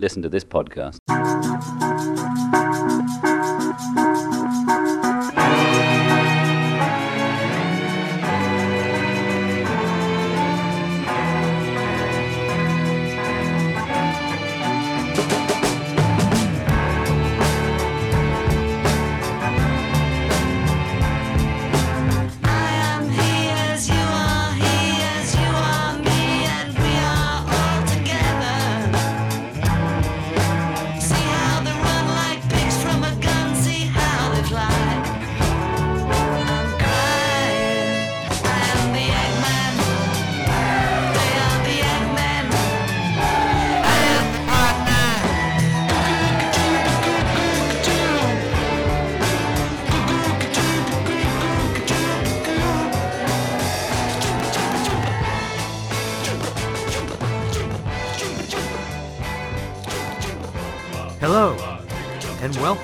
listen 0.00 0.22
to 0.22 0.28
this 0.28 0.44
podcast. 0.44 0.98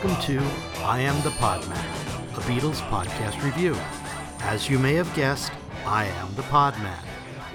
Welcome 0.06 0.24
to 0.24 0.41
I 0.84 1.01
Am 1.01 1.20
the 1.25 1.31
Podman, 1.31 2.36
a 2.36 2.41
Beatles 2.42 2.81
podcast 2.91 3.42
review. 3.42 3.75
As 4.39 4.70
you 4.70 4.78
may 4.78 4.94
have 4.94 5.12
guessed, 5.17 5.50
I 5.84 6.05
am 6.05 6.33
the 6.36 6.42
Podman, 6.42 7.05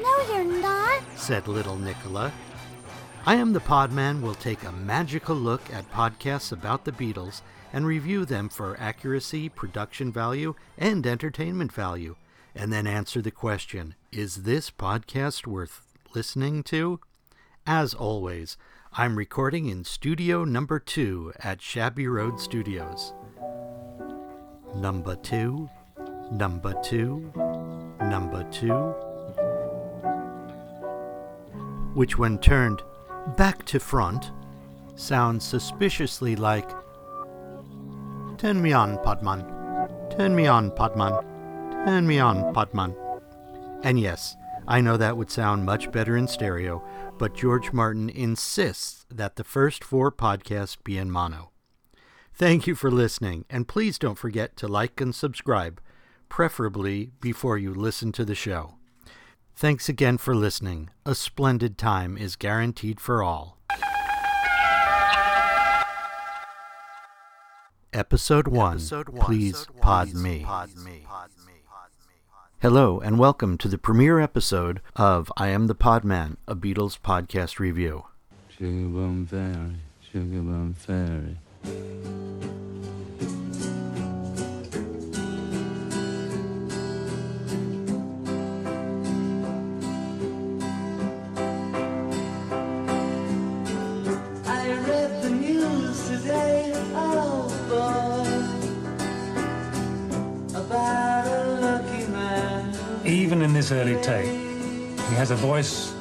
No, 0.02 0.36
you're 0.36 0.62
not. 0.62 1.02
said 1.16 1.48
little 1.48 1.78
Nicola. 1.78 2.34
I 3.26 3.36
Am 3.36 3.54
the 3.54 3.62
Podman 3.62 4.22
will 4.22 4.36
take 4.36 4.66
a 4.66 4.72
magical 4.74 5.34
look 5.34 5.62
at 5.74 5.90
podcasts 5.94 6.52
about 6.52 6.84
the 6.84 6.92
Beatles 6.92 7.42
and 7.72 7.86
review 7.86 8.26
them 8.26 8.50
for 8.50 8.78
accuracy, 8.82 9.48
production 9.48 10.12
value, 10.12 10.54
and 10.78 11.08
entertainment 11.08 11.72
value, 11.72 12.18
and 12.54 12.74
then 12.74 12.86
answer 12.86 13.22
the 13.22 13.32
question 13.32 13.96
Is 14.12 14.44
this 14.44 14.70
podcast 14.70 15.48
worth 15.48 15.86
listening 16.14 16.64
to? 16.64 17.00
As 17.66 17.94
always, 17.94 18.58
I'm 18.94 19.18
recording 19.18 19.68
in 19.68 19.86
studio 19.86 20.44
number 20.44 20.78
two 20.78 21.32
at 21.40 21.62
Shabby 21.62 22.10
Road 22.10 22.42
Studios. 22.42 23.14
Number 24.76 25.16
two, 25.16 25.70
number 26.30 26.74
two, 26.84 27.32
number 28.02 28.44
two. 28.52 28.74
Which, 31.94 32.18
when 32.18 32.38
turned 32.38 32.82
back 33.38 33.64
to 33.68 33.80
front, 33.80 34.34
sounds 34.96 35.46
suspiciously 35.46 36.36
like 36.36 36.70
Turn 38.38 38.62
me 38.62 38.74
on, 38.74 38.98
Podman. 38.98 39.48
Turn 40.18 40.36
me 40.36 40.48
on, 40.48 40.70
Podman. 40.72 41.24
Turn 41.86 42.06
me 42.06 42.20
on, 42.20 42.54
Podman. 42.54 42.94
And 43.84 43.98
yes, 43.98 44.36
I 44.68 44.82
know 44.82 44.98
that 44.98 45.18
would 45.18 45.32
sound 45.32 45.66
much 45.66 45.92
better 45.92 46.16
in 46.16 46.28
stereo, 46.28 46.84
but 47.18 47.36
George 47.36 47.74
Martin 47.74 48.10
insists 48.10 49.06
that 49.10 49.36
the 49.36 49.44
first 49.44 49.84
four 49.84 50.12
podcasts 50.12 50.78
be 50.84 50.98
in 50.98 51.12
mono. 51.12 51.52
Thank 52.34 52.68
you 52.68 52.76
for 52.76 52.90
listening, 52.90 53.46
and 53.50 53.68
please 53.68 54.00
don't 54.00 54.18
forget 54.18 54.56
to 54.58 54.68
like 54.68 55.02
and 55.02 55.14
subscribe, 55.14 55.82
preferably 56.30 57.12
before 57.20 57.58
you 57.58 57.74
listen 57.74 58.12
to 58.14 58.26
the 58.26 58.36
show. 58.36 58.76
Thanks 59.56 59.90
again 59.90 60.18
for 60.18 60.34
listening. 60.34 60.90
A 61.06 61.14
splendid 61.14 61.78
time 61.78 62.18
is 62.18 62.36
guaranteed 62.36 63.00
for 63.00 63.22
all. 63.22 63.58
Episode 67.94 68.48
1 68.48 68.80
Please 69.20 69.68
Pod 69.82 70.14
Me. 70.14 70.46
Hello, 72.62 73.00
and 73.00 73.18
welcome 73.18 73.58
to 73.58 73.68
the 73.68 73.80
premiere 73.80 74.20
episode 74.20 74.82
of 74.96 75.32
I 75.36 75.48
Am 75.48 75.66
the 75.66 75.74
Podman, 75.74 76.38
a 76.48 76.56
Beatles 76.56 77.00
podcast 77.00 77.58
review. 77.58 78.06
Sugar 78.56 78.88
Bum 78.88 79.26
Fairy, 79.26 79.78
Sugar 80.12 80.42
Bum 80.44 80.76
Fairy. 80.78 81.38
This 103.62 103.72
early 103.72 104.02
take, 104.02 104.26
he 104.26 105.16
has 105.16 105.30
a 105.30 105.36
voice 105.36 105.92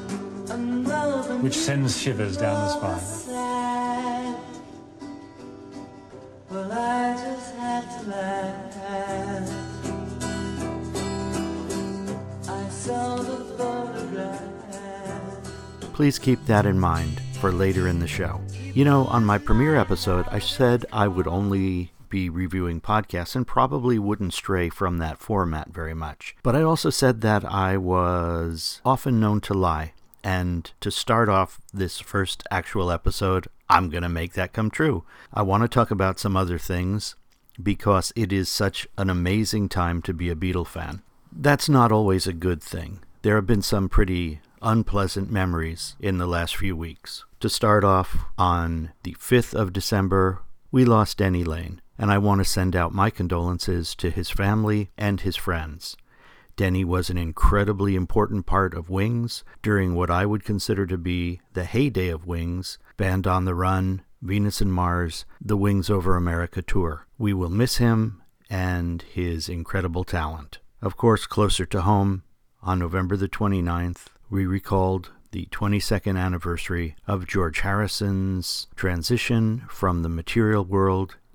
which 1.43 1.55
sends 1.55 2.01
shivers 2.01 2.39
down 2.39 2.55
the 2.55 2.71
spine. 2.71 4.35
Well, 6.51 6.73
I 6.73 7.13
just 7.23 7.55
had 7.57 7.83
to 8.01 8.09
laugh. 8.09 8.57
I 12.49 12.69
saw 12.71 13.17
the 13.17 13.45
photograph. 13.59 14.43
Please 15.93 16.19
keep 16.19 16.43
that 16.47 16.65
in 16.65 16.81
mind 16.81 17.21
for 17.41 17.53
later 17.53 17.89
in 17.89 17.99
the 17.99 18.09
show. 18.09 18.41
You 18.73 18.87
know, 18.87 19.05
on 19.05 19.23
my 19.23 19.37
premiere 19.37 19.77
episode, 19.77 20.25
I 20.31 20.39
said 20.39 20.87
I 20.95 21.09
would 21.09 21.29
only 21.29 21.93
be 22.11 22.29
reviewing 22.29 22.81
podcasts 22.81 23.35
and 23.35 23.47
probably 23.47 23.99
wouldn't 23.99 24.35
stray 24.35 24.69
from 24.69 24.99
that 24.99 25.19
format 25.19 25.69
very 25.71 25.95
much. 25.95 26.37
But 26.43 26.55
I 26.55 26.63
also 26.63 26.91
said 26.91 27.23
that 27.23 27.45
I 27.45 27.77
was 27.77 28.81
often 28.85 29.21
known 29.21 29.41
to 29.43 29.55
lie. 29.55 29.95
And 30.23 30.71
to 30.81 30.91
start 30.91 31.31
off 31.31 31.61
this 31.73 31.99
first 31.99 32.43
actual 32.51 32.91
episode, 32.91 33.49
I'm 33.71 33.89
going 33.89 34.03
to 34.03 34.09
make 34.11 34.35
that 34.35 34.53
come 34.53 34.71
true. 34.71 35.05
I 35.33 35.41
want 35.41 35.63
to 35.63 35.69
talk 35.69 35.91
about 35.91 36.19
some 36.19 36.37
other 36.37 36.59
things 36.59 37.15
because 37.63 38.13
it 38.15 38.33
is 38.33 38.49
such 38.49 38.87
an 38.99 39.09
amazing 39.09 39.71
time 39.71 40.03
to 40.03 40.13
be 40.13 40.29
a 40.29 40.35
Beatle 40.35 40.67
fan. 40.67 41.03
That's 41.33 41.69
not 41.69 41.93
always 41.93 42.27
a 42.27 42.35
good 42.35 42.63
thing. 42.63 43.01
There 43.23 43.37
have 43.37 43.47
been 43.47 43.63
some 43.63 43.89
pretty 43.89 44.41
unpleasant 44.61 45.31
memories 45.31 45.97
in 46.01 46.19
the 46.19 46.27
last 46.27 46.57
few 46.57 46.77
weeks. 46.77 47.25
To 47.41 47.49
start 47.49 47.85
off, 47.85 48.19
on 48.37 48.93
the 49.05 49.15
5th 49.15 49.55
of 49.55 49.73
December, 49.73 50.41
we 50.71 50.85
lost 50.85 51.19
Denny 51.19 51.45
Laine, 51.45 51.81
and 52.01 52.11
I 52.11 52.17
want 52.17 52.39
to 52.41 52.47
send 52.47 52.75
out 52.75 52.95
my 52.95 53.11
condolences 53.11 53.95
to 53.97 54.09
his 54.09 54.31
family 54.31 54.91
and 54.97 55.21
his 55.21 55.37
friends. 55.37 55.99
Denny 56.57 56.83
was 56.83 57.11
an 57.11 57.19
incredibly 57.19 57.95
important 57.95 58.47
part 58.47 58.73
of 58.73 58.89
Wings 58.89 59.45
during 59.63 59.95
what 59.95 60.11
I 60.11 60.25
would 60.25 60.43
consider 60.43 60.87
to 60.87 60.97
be 60.97 61.43
the 61.53 61.65
heyday 61.65 62.09
of 62.09 62.27
Wings, 62.27 62.79
Band 62.97 63.27
on 63.27 63.45
the 63.45 63.55
Run, 63.55 64.01
Venus 64.23 64.63
and 64.63 64.73
Mars, 64.73 65.27
the 65.43 65.59
Wings 65.59 65.91
Over 65.91 66.17
America 66.17 66.63
tour. 66.63 67.07
We 67.19 67.35
will 67.35 67.51
miss 67.51 67.77
him 67.77 68.23
and 68.49 69.03
his 69.03 69.51
incredible 69.51 70.05
talent. 70.05 70.59
Of 70.81 70.97
course, 70.97 71.27
closer 71.27 71.67
to 71.67 71.83
home, 71.83 72.23
on 72.63 72.79
November 72.79 73.19
the 73.19 73.29
29th, 73.29 74.07
we 74.31 74.47
recalled 74.47 75.11
the 75.33 75.49
22nd 75.53 76.19
anniversary 76.19 76.97
of 77.07 77.27
George 77.27 77.61
Harrison's 77.61 78.69
transition 78.75 79.65
from 79.69 80.03
the 80.03 80.09
material 80.09 80.65
world 80.65 81.17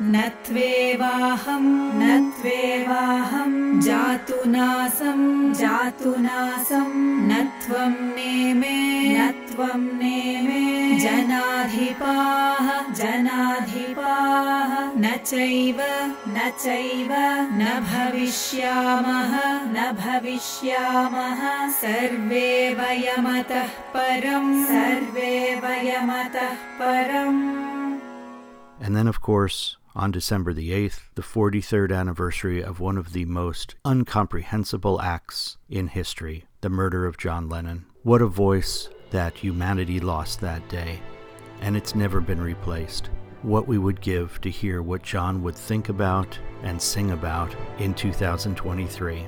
न 0.00 0.28
त्वेवाहं 0.46 1.62
न 1.98 2.30
त्वेवाहं 2.38 3.52
जातु 3.86 4.38
नासं 4.54 5.20
जातु 5.60 6.10
नासं 6.20 6.90
न 7.28 7.40
त्वं 7.62 7.94
नेमे 8.16 8.76
न 9.16 9.30
त्वं 9.50 9.80
नेमे 10.00 10.98
जनाधिपाः 11.04 12.68
जनाधिपाः 12.98 14.74
न 15.02 15.16
चैव 15.30 15.80
न 16.28 16.50
चैव 16.64 17.12
न 17.60 17.64
भविष्यामः 17.92 19.32
न 19.76 19.90
भविष्यामः 20.02 21.42
सर्वे 21.80 22.50
वयमतः 22.80 23.72
परम् 23.96 24.52
सर्वे 24.66 25.32
वयमतः 25.64 26.54
परम्। 26.82 27.42
And 28.78 28.94
then, 28.94 29.08
of 29.08 29.22
course, 29.22 29.78
on 29.96 30.10
December 30.10 30.52
the 30.52 30.70
8th, 30.70 31.00
the 31.14 31.22
43rd 31.22 31.90
anniversary 31.90 32.62
of 32.62 32.78
one 32.78 32.98
of 32.98 33.14
the 33.14 33.24
most 33.24 33.74
incomprehensible 33.86 35.00
acts 35.00 35.56
in 35.70 35.88
history 35.88 36.44
the 36.60 36.68
murder 36.68 37.06
of 37.06 37.16
John 37.16 37.48
Lennon. 37.48 37.86
What 38.02 38.20
a 38.20 38.26
voice 38.26 38.88
that 39.10 39.36
humanity 39.36 39.98
lost 40.00 40.40
that 40.40 40.68
day, 40.68 41.00
and 41.60 41.76
it's 41.76 41.94
never 41.94 42.20
been 42.20 42.40
replaced. 42.40 43.08
What 43.42 43.66
we 43.66 43.78
would 43.78 44.00
give 44.00 44.40
to 44.42 44.50
hear 44.50 44.82
what 44.82 45.02
John 45.02 45.42
would 45.42 45.54
think 45.54 45.88
about 45.88 46.38
and 46.62 46.80
sing 46.80 47.12
about 47.12 47.54
in 47.78 47.94
2023. 47.94 49.26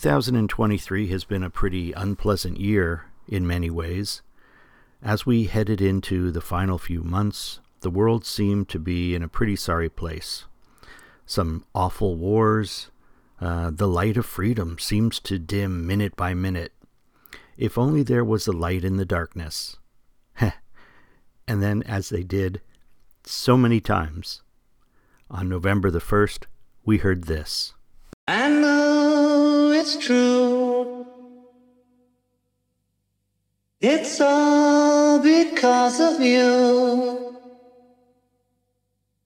2023 0.00 1.08
has 1.08 1.24
been 1.24 1.42
a 1.42 1.50
pretty 1.50 1.92
unpleasant 1.92 2.58
year 2.58 3.04
in 3.28 3.46
many 3.46 3.68
ways. 3.68 4.22
As 5.02 5.26
we 5.26 5.44
headed 5.44 5.82
into 5.82 6.30
the 6.30 6.40
final 6.40 6.78
few 6.78 7.02
months, 7.02 7.60
the 7.82 7.90
world 7.90 8.24
seemed 8.24 8.70
to 8.70 8.78
be 8.78 9.14
in 9.14 9.22
a 9.22 9.28
pretty 9.28 9.56
sorry 9.56 9.90
place. 9.90 10.46
Some 11.26 11.66
awful 11.74 12.16
wars. 12.16 12.90
Uh, 13.42 13.70
the 13.70 13.86
light 13.86 14.16
of 14.16 14.24
freedom 14.24 14.78
seems 14.78 15.20
to 15.20 15.38
dim 15.38 15.86
minute 15.86 16.16
by 16.16 16.32
minute. 16.32 16.72
If 17.58 17.76
only 17.76 18.02
there 18.02 18.24
was 18.24 18.46
a 18.46 18.52
light 18.52 18.84
in 18.84 18.96
the 18.96 19.04
darkness. 19.04 19.76
And 21.46 21.60
then, 21.60 21.82
as 21.82 22.10
they 22.10 22.22
did 22.22 22.60
so 23.24 23.56
many 23.56 23.80
times, 23.80 24.40
on 25.28 25.48
November 25.48 25.90
the 25.90 25.98
1st, 25.98 26.44
we 26.84 26.98
heard 26.98 27.24
this. 27.24 27.74
It's 29.82 29.96
true. 29.96 31.06
It's 33.80 34.20
all 34.20 35.18
because 35.20 35.98
of 36.00 36.20
you. 36.20 37.34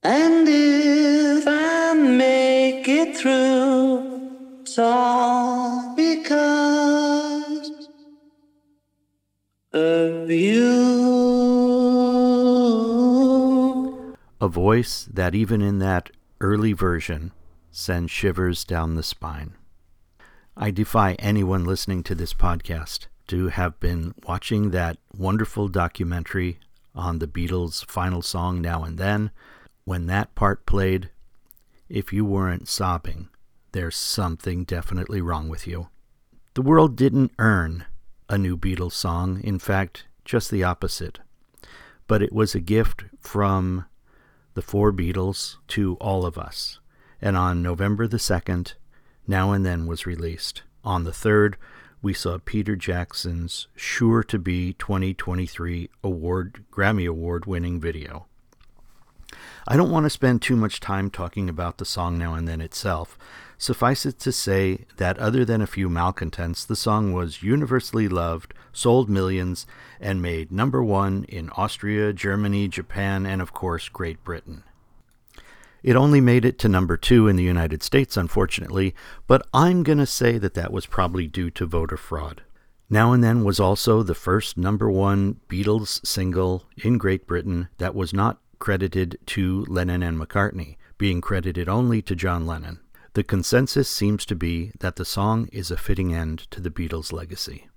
And 0.05 0.49
if 0.49 1.45
I 1.49 1.95
make 1.95 2.87
it 2.87 3.17
through, 3.17 4.61
it's 4.61 4.79
all 4.79 5.93
because 5.97 7.73
of 9.73 10.31
you. 10.31 10.85
A 14.41 14.47
voice 14.47 15.09
that, 15.13 15.35
even 15.35 15.61
in 15.61 15.81
that 15.81 16.11
early 16.41 16.73
version, 16.73 17.33
sends 17.73 18.13
shivers 18.13 18.65
down 18.65 18.95
the 18.95 19.03
spine. 19.03 19.55
I 20.57 20.71
defy 20.71 21.15
anyone 21.15 21.65
listening 21.65 22.05
to 22.05 22.15
this 22.15 22.33
podcast 22.33 23.09
to 23.27 23.49
have 23.49 23.81
been 23.81 24.15
watching 24.25 24.71
that 24.71 24.99
wonderful 25.13 25.67
documentary 25.67 26.61
on 26.95 27.19
the 27.19 27.27
Beatles' 27.27 27.85
final 27.85 28.23
song, 28.23 28.61
Now 28.61 28.85
and 28.85 28.97
Then. 28.97 29.33
When 29.85 30.07
that 30.07 30.33
part 30.37 30.65
played, 30.65 31.11
if 31.89 32.13
you 32.13 32.25
weren't 32.25 32.69
sobbing, 32.69 33.31
there's 33.73 33.97
something 33.97 34.63
definitely 34.63 35.21
wrong 35.21 35.49
with 35.49 35.67
you. 35.67 35.89
The 36.55 36.63
world 36.63 36.95
didn't 36.95 37.33
earn 37.41 37.87
a 38.29 38.39
new 38.39 38.57
Beatles 38.57 38.93
song, 38.93 39.41
in 39.43 39.59
fact, 39.59 40.05
just 40.25 40.53
the 40.53 40.63
opposite. 40.63 41.19
But 42.07 42.23
it 42.23 42.33
was 42.33 42.55
a 42.55 42.61
gift 42.61 43.07
from 43.19 43.87
the 44.55 44.63
four 44.63 44.93
Beatles 44.93 45.57
to 45.69 45.97
all 45.97 46.25
of 46.25 46.39
us. 46.39 46.79
And 47.21 47.37
on 47.37 47.61
November 47.61 48.07
the 48.07 48.19
2nd, 48.19 48.75
Now 49.27 49.53
and 49.53 49.65
Then 49.65 49.87
was 49.87 50.07
released. 50.07 50.63
On 50.85 51.05
the 51.05 51.11
3rd, 51.11 51.55
we 52.03 52.13
saw 52.13 52.39
Peter 52.45 52.77
Jackson's 52.77 53.69
sure 53.75 54.23
to 54.25 54.39
be 54.39 54.75
2023 54.75 55.89
award 56.03 56.65
Grammy 56.71 57.09
Award 57.09 57.47
winning 57.47 57.81
video. 57.81 58.27
I 59.67 59.79
don't 59.79 59.91
want 59.91 60.05
to 60.05 60.11
spend 60.11 60.43
too 60.43 60.57
much 60.57 60.79
time 60.79 61.09
talking 61.09 61.49
about 61.49 61.79
the 61.79 61.87
song 61.87 62.19
Now 62.19 62.35
and 62.35 62.47
Then 62.47 62.61
itself. 62.61 63.17
Suffice 63.57 64.05
it 64.05 64.19
to 64.21 64.33
say 64.33 64.85
that 64.99 65.19
other 65.19 65.47
than 65.47 65.63
a 65.63 65.67
few 65.67 65.89
malcontents, 65.89 66.67
the 66.67 66.77
song 66.77 67.15
was 67.15 67.43
universally 67.43 68.09
loved, 68.09 68.53
sold 68.75 69.09
millions, 69.09 69.67
and 69.99 70.21
made 70.21 70.53
number 70.53 70.85
one 70.85 71.25
in 71.25 71.49
Austria, 71.51 72.13
Germany, 72.13 72.69
Japan, 72.69 73.25
and 73.25 73.41
of 73.41 73.55
course 73.55 73.89
Great 73.89 74.23
Britain. 74.23 74.65
It 75.85 75.97
only 75.97 76.23
made 76.23 76.47
it 76.47 76.59
to 76.61 76.69
number 76.71 76.97
two 76.97 77.29
in 77.29 77.37
the 77.37 77.43
United 77.43 77.83
States, 77.83 78.17
unfortunately, 78.17 78.95
but 79.27 79.47
I'm 79.53 79.83
going 79.83 79.99
to 79.99 80.07
say 80.07 80.39
that 80.39 80.55
that 80.55 80.73
was 80.73 80.87
probably 80.87 81.27
due 81.27 81.51
to 81.51 81.67
voter 81.67 81.99
fraud. 81.99 82.43
Now 82.89 83.13
and 83.13 83.23
Then 83.23 83.45
was 83.45 83.61
also 83.61 84.03
the 84.03 84.15
first 84.15 84.57
number 84.57 84.91
one 84.91 85.41
Beatles 85.47 86.05
single 86.07 86.65
in 86.79 86.97
Great 86.97 87.27
Britain 87.27 87.69
that 87.77 87.95
was 87.95 88.15
not 88.15 88.41
credited 88.59 89.19
to 89.27 89.67
Lennon 89.69 90.03
and 90.03 90.19
McCartney, 90.19 90.79
being 90.97 91.21
credited 91.21 91.69
only 91.69 92.01
to 92.01 92.17
John 92.17 92.47
Lennon. 92.47 92.81
The 93.13 93.23
consensus 93.23 93.87
seems 93.87 94.25
to 94.25 94.35
be 94.35 94.73
that 94.81 94.97
the 94.97 95.05
song 95.05 95.51
is 95.53 95.71
a 95.71 95.77
fitting 95.77 96.15
end 96.15 96.51
to 96.51 96.63
the 96.63 96.71
Beatles' 96.71 97.13
legacy. 97.13 97.69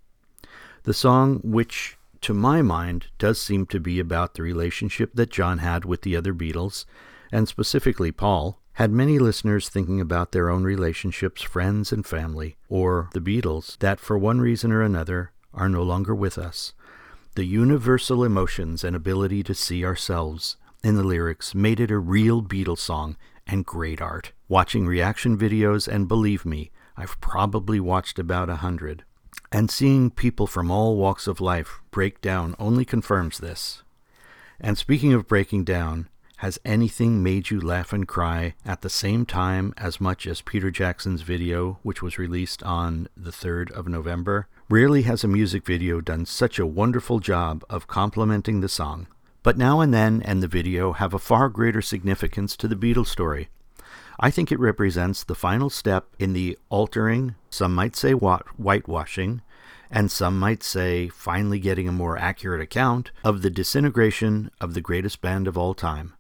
The 0.84 0.94
song, 0.94 1.42
which 1.44 1.98
to 2.22 2.34
my 2.34 2.62
mind 2.62 3.08
does 3.18 3.42
seem 3.42 3.66
to 3.66 3.82
be 3.82 4.00
about 4.00 4.36
the 4.36 4.44
relationship 4.44 5.12
that 5.16 5.30
John 5.30 5.58
had 5.58 5.84
with 5.84 6.04
the 6.04 6.16
other 6.16 6.34
Beatles, 6.34 6.86
and 7.32 7.48
specifically 7.48 8.12
Paul, 8.12 8.60
had 8.74 8.92
many 8.92 9.18
listeners 9.18 9.70
thinking 9.70 10.00
about 10.00 10.32
their 10.32 10.50
own 10.50 10.64
relationships, 10.64 11.42
friends, 11.42 11.92
and 11.92 12.06
family, 12.06 12.58
or 12.70 13.10
the 13.14 13.20
Beatles, 13.20 13.78
that 13.80 14.00
for 14.00 14.18
one 14.18 14.40
reason 14.40 14.72
or 14.72 14.84
another 14.84 15.32
are 15.54 15.68
no 15.68 15.82
longer 15.82 16.14
with 16.14 16.38
us. 16.38 16.74
The 17.36 17.46
universal 17.46 18.24
emotions 18.24 18.84
and 18.84 18.96
ability 18.96 19.44
to 19.44 19.54
see 19.54 19.84
ourselves 19.84 20.58
in 20.84 20.96
the 20.96 21.04
lyrics 21.04 21.56
made 21.56 21.80
it 21.80 21.92
a 21.92 21.98
real 21.98 22.44
Beatles 22.44 22.80
song 22.80 23.18
and 23.48 23.66
great 23.66 24.02
art. 24.02 24.34
Watching 24.48 24.86
reaction 24.86 25.38
videos, 25.38 25.88
and 25.88 26.08
believe 26.08 26.46
me, 26.46 26.72
I've 26.96 27.20
probably 27.20 27.80
watched 27.80 28.20
about 28.20 28.50
a 28.50 28.58
hundred, 28.58 29.04
and 29.52 29.72
seeing 29.72 30.12
people 30.12 30.48
from 30.48 30.70
all 30.70 30.98
walks 30.98 31.28
of 31.28 31.42
life 31.42 31.80
break 31.92 32.22
down 32.22 32.56
only 32.60 32.86
confirms 32.86 33.40
this. 33.40 33.84
And 34.60 34.78
speaking 34.78 35.14
of 35.14 35.28
breaking 35.28 35.64
down, 35.64 36.10
has 36.38 36.60
anything 36.64 37.24
made 37.24 37.50
you 37.50 37.60
laugh 37.60 37.92
and 37.92 38.08
cry 38.08 38.54
at 38.64 38.82
the 38.82 38.90
same 38.90 39.26
time 39.26 39.74
as 39.78 40.00
much 40.00 40.28
as 40.28 40.42
Peter 40.42 40.70
Jackson's 40.70 41.22
video, 41.22 41.80
which 41.82 42.02
was 42.02 42.20
released 42.20 42.62
on 42.62 43.08
the 43.18 43.32
3rd 43.32 43.72
of 43.72 43.88
November? 43.88 44.48
Rarely 44.70 45.02
has 45.04 45.24
a 45.24 45.28
music 45.28 45.66
video 45.66 46.00
done 46.00 46.26
such 46.26 46.60
a 46.60 46.66
wonderful 46.66 47.20
job 47.20 47.64
of 47.70 47.88
complementing 47.88 48.62
the 48.62 48.70
song. 48.70 49.08
But 49.42 49.58
Now 49.58 49.80
and 49.80 49.94
Then 49.94 50.22
and 50.24 50.44
the 50.44 50.48
video 50.48 50.94
have 50.94 51.14
a 51.14 51.20
far 51.20 51.50
greater 51.50 51.82
significance 51.82 52.56
to 52.58 52.68
the 52.68 52.76
Beatles 52.76 53.08
story. 53.08 53.50
I 54.20 54.30
think 54.30 54.52
it 54.52 54.60
represents 54.60 55.24
the 55.24 55.36
final 55.36 55.70
step 55.70 56.08
in 56.20 56.34
the 56.34 56.58
altering, 56.70 57.36
some 57.50 57.74
might 57.74 57.96
say 57.96 58.12
whitewashing, 58.12 59.42
and 59.90 60.12
some 60.12 60.38
might 60.38 60.64
say 60.64 61.08
finally 61.08 61.60
getting 61.60 61.88
a 61.88 61.94
more 61.94 62.18
accurate 62.18 62.62
account 62.62 63.12
of 63.24 63.42
the 63.42 63.50
disintegration 63.50 64.52
of 64.60 64.74
the 64.74 64.82
greatest 64.82 65.22
band 65.22 65.48
of 65.48 65.58
all 65.58 65.74
time. 65.74 66.14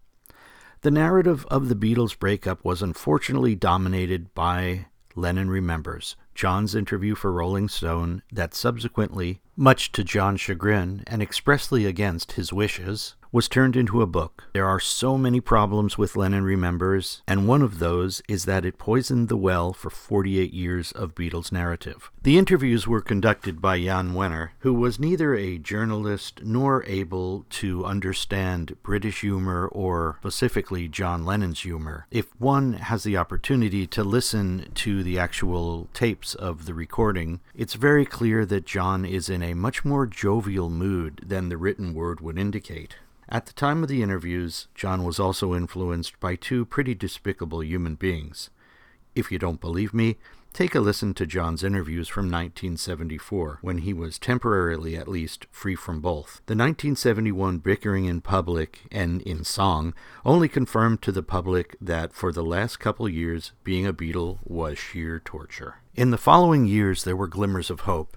The 0.87 0.91
narrative 0.91 1.45
of 1.47 1.67
the 1.67 1.75
Beatles' 1.75 2.17
breakup 2.17 2.63
was 2.63 2.81
unfortunately 2.81 3.55
dominated 3.55 4.33
by 4.33 4.85
Lennon 5.15 5.49
Remembers, 5.49 6.15
John's 6.33 6.75
interview 6.75 7.13
for 7.13 7.29
Rolling 7.29 7.67
Stone 7.67 8.23
that 8.31 8.53
subsequently 8.53 9.41
much 9.57 9.91
to 9.91 10.05
John's 10.05 10.39
chagrin 10.39 11.03
and 11.05 11.21
expressly 11.21 11.85
against 11.85 12.31
his 12.31 12.53
wishes, 12.53 13.16
was 13.31 13.47
turned 13.47 13.75
into 13.75 14.01
a 14.01 14.07
book. 14.07 14.45
There 14.53 14.65
are 14.65 14.79
so 14.79 15.17
many 15.17 15.39
problems 15.39 15.97
with 15.97 16.15
Lennon 16.15 16.43
Remembers, 16.43 17.21
and 17.27 17.47
one 17.47 17.61
of 17.61 17.79
those 17.79 18.21
is 18.27 18.45
that 18.45 18.65
it 18.65 18.77
poisoned 18.77 19.29
the 19.29 19.37
well 19.37 19.73
for 19.73 19.89
48 19.89 20.53
years 20.53 20.91
of 20.93 21.15
Beatles 21.15 21.51
narrative. 21.51 22.11
The 22.23 22.37
interviews 22.37 22.87
were 22.87 23.01
conducted 23.01 23.61
by 23.61 23.79
Jann 23.79 24.13
Wenner, 24.13 24.49
who 24.59 24.73
was 24.73 24.99
neither 24.99 25.35
a 25.35 25.57
journalist 25.57 26.41
nor 26.43 26.83
able 26.85 27.45
to 27.51 27.85
understand 27.85 28.75
British 28.83 29.21
humor 29.21 29.67
or 29.67 30.17
specifically 30.19 30.87
John 30.87 31.25
Lennon's 31.25 31.61
humor. 31.61 32.05
If 32.11 32.27
one 32.39 32.73
has 32.73 33.03
the 33.03 33.17
opportunity 33.17 33.87
to 33.87 34.03
listen 34.03 34.69
to 34.75 35.03
the 35.03 35.19
actual 35.19 35.89
tapes 35.93 36.35
of 36.35 36.65
the 36.65 36.73
recording, 36.73 37.39
it's 37.55 37.73
very 37.73 38.05
clear 38.05 38.45
that 38.45 38.65
John 38.65 39.05
is 39.05 39.29
in 39.29 39.41
a 39.41 39.53
much 39.53 39.85
more 39.85 40.05
jovial 40.05 40.69
mood 40.69 41.21
than 41.25 41.49
the 41.49 41.57
written 41.57 41.93
word 41.93 42.21
would 42.21 42.37
indicate. 42.37 42.95
At 43.29 43.45
the 43.45 43.53
time 43.53 43.83
of 43.83 43.89
the 43.89 44.01
interviews, 44.01 44.67
John 44.73 45.03
was 45.03 45.19
also 45.19 45.53
influenced 45.53 46.17
by 46.21 46.35
two 46.35 46.63
pretty 46.63 46.95
despicable 46.95 47.61
human 47.61 47.95
beings. 47.95 48.49
If 49.15 49.33
you 49.33 49.37
don't 49.37 49.59
believe 49.59 49.93
me, 49.93 50.15
take 50.53 50.73
a 50.73 50.79
listen 50.79 51.13
to 51.15 51.25
John's 51.25 51.61
interviews 51.61 52.07
from 52.07 52.27
1974, 52.27 53.59
when 53.61 53.79
he 53.79 53.91
was 53.91 54.17
temporarily 54.17 54.95
at 54.95 55.09
least 55.09 55.45
free 55.51 55.75
from 55.75 55.99
both. 55.99 56.39
The 56.45 56.55
1971 56.55 57.57
bickering 57.57 58.05
in 58.05 58.21
public 58.21 58.83
and 58.93 59.21
in 59.23 59.43
song 59.43 59.93
only 60.25 60.47
confirmed 60.47 61.01
to 61.01 61.11
the 61.11 61.23
public 61.23 61.75
that 61.81 62.13
for 62.13 62.31
the 62.31 62.45
last 62.45 62.79
couple 62.79 63.09
years, 63.09 63.51
being 63.65 63.85
a 63.85 63.91
Beatle 63.91 64.39
was 64.45 64.77
sheer 64.77 65.19
torture. 65.19 65.75
In 65.95 66.11
the 66.11 66.17
following 66.17 66.65
years, 66.65 67.03
there 67.03 67.17
were 67.17 67.27
glimmers 67.27 67.69
of 67.69 67.81
hope. 67.81 68.15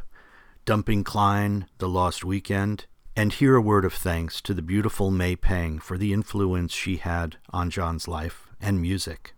Dumping 0.65 1.03
Klein, 1.03 1.67
The 1.79 1.89
Lost 1.89 2.25
Weekend, 2.25 2.87
and 3.21 3.35
here 3.35 3.55
a 3.55 3.61
word 3.61 3.85
of 3.85 3.93
thanks 3.93 4.41
to 4.41 4.55
the 4.55 4.63
beautiful 4.63 5.11
May 5.11 5.37
Pang 5.37 5.79
for 5.79 5.99
the 5.99 6.11
influence 6.11 6.73
she 6.73 6.97
had 6.97 7.37
on 7.51 7.69
John's 7.69 8.09
life 8.09 8.47
and 8.63 8.81
music. 8.81 9.35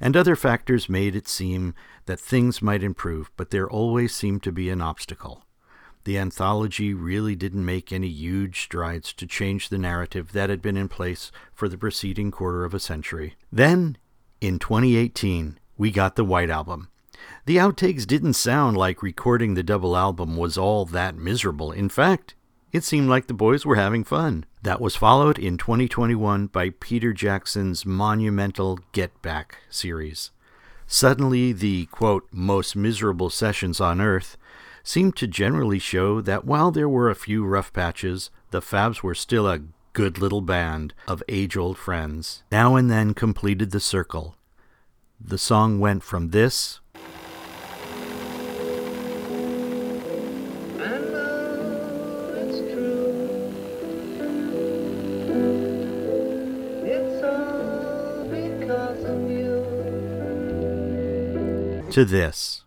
And 0.00 0.16
other 0.16 0.36
factors 0.36 0.88
made 0.88 1.16
it 1.16 1.26
seem 1.26 1.74
that 2.06 2.20
things 2.20 2.62
might 2.62 2.84
improve, 2.84 3.32
but 3.36 3.50
there 3.50 3.68
always 3.68 4.14
seemed 4.14 4.44
to 4.44 4.52
be 4.52 4.70
an 4.70 4.80
obstacle. 4.80 5.42
The 6.04 6.16
anthology 6.16 6.94
really 6.94 7.34
didn't 7.34 7.64
make 7.64 7.92
any 7.92 8.06
huge 8.06 8.60
strides 8.60 9.12
to 9.14 9.26
change 9.26 9.68
the 9.68 9.78
narrative 9.78 10.30
that 10.30 10.48
had 10.48 10.62
been 10.62 10.76
in 10.76 10.86
place 10.86 11.32
for 11.52 11.68
the 11.68 11.76
preceding 11.76 12.30
quarter 12.30 12.64
of 12.64 12.72
a 12.72 12.78
century. 12.78 13.34
Then, 13.50 13.98
in 14.40 14.60
2018, 14.60 15.58
we 15.76 15.90
got 15.90 16.14
the 16.14 16.24
White 16.24 16.50
Album. 16.50 16.88
The 17.46 17.56
outtakes 17.56 18.06
didn't 18.06 18.34
sound 18.34 18.76
like 18.76 19.02
recording 19.02 19.54
the 19.54 19.64
double 19.64 19.96
album 19.96 20.36
was 20.36 20.56
all 20.56 20.84
that 20.84 21.16
miserable. 21.16 21.72
In 21.72 21.88
fact, 21.88 22.36
it 22.72 22.82
seemed 22.82 23.08
like 23.08 23.26
the 23.26 23.34
boys 23.34 23.66
were 23.66 23.76
having 23.76 24.02
fun. 24.02 24.44
That 24.62 24.80
was 24.80 24.96
followed 24.96 25.38
in 25.38 25.58
2021 25.58 26.46
by 26.46 26.70
Peter 26.70 27.12
Jackson's 27.12 27.84
monumental 27.84 28.80
Get 28.92 29.20
Back 29.20 29.58
series. 29.68 30.30
Suddenly, 30.86 31.52
the 31.52 31.86
quote, 31.86 32.26
most 32.32 32.74
miserable 32.74 33.30
sessions 33.30 33.80
on 33.80 34.00
Earth 34.00 34.36
seemed 34.82 35.16
to 35.16 35.26
generally 35.26 35.78
show 35.78 36.20
that 36.20 36.44
while 36.44 36.70
there 36.70 36.88
were 36.88 37.10
a 37.10 37.14
few 37.14 37.44
rough 37.44 37.72
patches, 37.72 38.30
the 38.50 38.60
Fabs 38.60 39.02
were 39.02 39.14
still 39.14 39.46
a 39.46 39.60
good 39.92 40.18
little 40.18 40.40
band 40.40 40.94
of 41.06 41.22
age 41.28 41.56
old 41.56 41.76
friends. 41.76 42.42
Now 42.50 42.76
and 42.76 42.90
then 42.90 43.14
completed 43.14 43.70
the 43.70 43.80
circle. 43.80 44.36
The 45.20 45.38
song 45.38 45.78
went 45.78 46.02
from 46.02 46.30
this 46.30 46.80
to 61.92 62.06
this. 62.06 62.62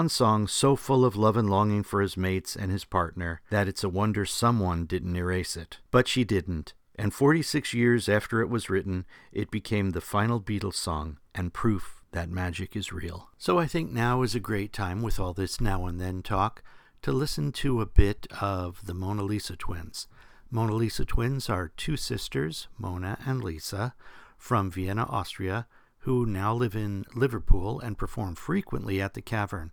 John's 0.00 0.14
song 0.14 0.46
so 0.46 0.76
full 0.76 1.04
of 1.04 1.14
love 1.14 1.36
and 1.36 1.50
longing 1.50 1.82
for 1.82 2.00
his 2.00 2.16
mates 2.16 2.56
and 2.56 2.72
his 2.72 2.86
partner 2.86 3.42
that 3.50 3.68
it's 3.68 3.84
a 3.84 3.88
wonder 3.90 4.24
someone 4.24 4.86
didn't 4.86 5.14
erase 5.14 5.58
it. 5.58 5.80
But 5.90 6.08
she 6.08 6.24
didn't, 6.24 6.72
and 6.96 7.12
46 7.12 7.74
years 7.74 8.08
after 8.08 8.40
it 8.40 8.48
was 8.48 8.70
written, 8.70 9.04
it 9.30 9.50
became 9.50 9.90
the 9.90 10.00
final 10.00 10.40
Beatles 10.40 10.76
song 10.76 11.18
and 11.34 11.52
proof 11.52 12.02
that 12.12 12.30
magic 12.30 12.74
is 12.74 12.94
real. 12.94 13.28
So 13.36 13.58
I 13.58 13.66
think 13.66 13.92
now 13.92 14.22
is 14.22 14.34
a 14.34 14.40
great 14.40 14.72
time, 14.72 15.02
with 15.02 15.20
all 15.20 15.34
this 15.34 15.60
now 15.60 15.84
and 15.84 16.00
then 16.00 16.22
talk, 16.22 16.62
to 17.02 17.12
listen 17.12 17.52
to 17.52 17.82
a 17.82 17.86
bit 17.86 18.26
of 18.40 18.86
the 18.86 18.94
Mona 18.94 19.22
Lisa 19.22 19.54
twins. 19.54 20.08
Mona 20.50 20.72
Lisa 20.72 21.04
twins 21.04 21.50
are 21.50 21.72
two 21.76 21.98
sisters, 21.98 22.68
Mona 22.78 23.18
and 23.26 23.44
Lisa, 23.44 23.94
from 24.38 24.70
Vienna, 24.70 25.04
Austria, 25.10 25.66
who 26.00 26.24
now 26.26 26.54
live 26.54 26.74
in 26.74 27.04
Liverpool 27.14 27.80
and 27.80 27.98
perform 27.98 28.34
frequently 28.34 29.00
at 29.00 29.14
the 29.14 29.22
Cavern. 29.22 29.70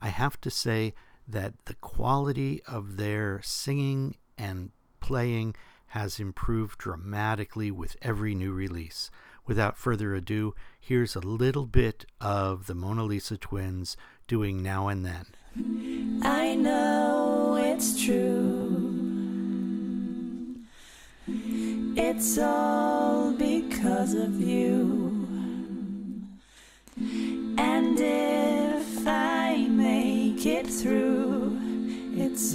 I 0.00 0.08
have 0.08 0.40
to 0.42 0.50
say 0.50 0.94
that 1.26 1.54
the 1.66 1.74
quality 1.74 2.62
of 2.66 2.96
their 2.96 3.40
singing 3.42 4.16
and 4.36 4.70
playing 5.00 5.54
has 5.88 6.20
improved 6.20 6.78
dramatically 6.78 7.70
with 7.70 7.96
every 8.02 8.34
new 8.34 8.52
release. 8.52 9.10
Without 9.46 9.78
further 9.78 10.14
ado, 10.14 10.54
here's 10.78 11.16
a 11.16 11.20
little 11.20 11.66
bit 11.66 12.04
of 12.20 12.66
the 12.66 12.74
Mona 12.74 13.04
Lisa 13.04 13.38
twins 13.38 13.96
doing 14.26 14.62
Now 14.62 14.88
and 14.88 15.04
Then. 15.04 15.26
I 16.22 16.54
know 16.54 17.56
it's 17.58 18.04
true. 18.04 18.98
It's 21.96 22.38
all 22.38 23.32
because 23.32 24.14
of 24.14 24.40
you. 24.40 25.07
It's 32.40 32.54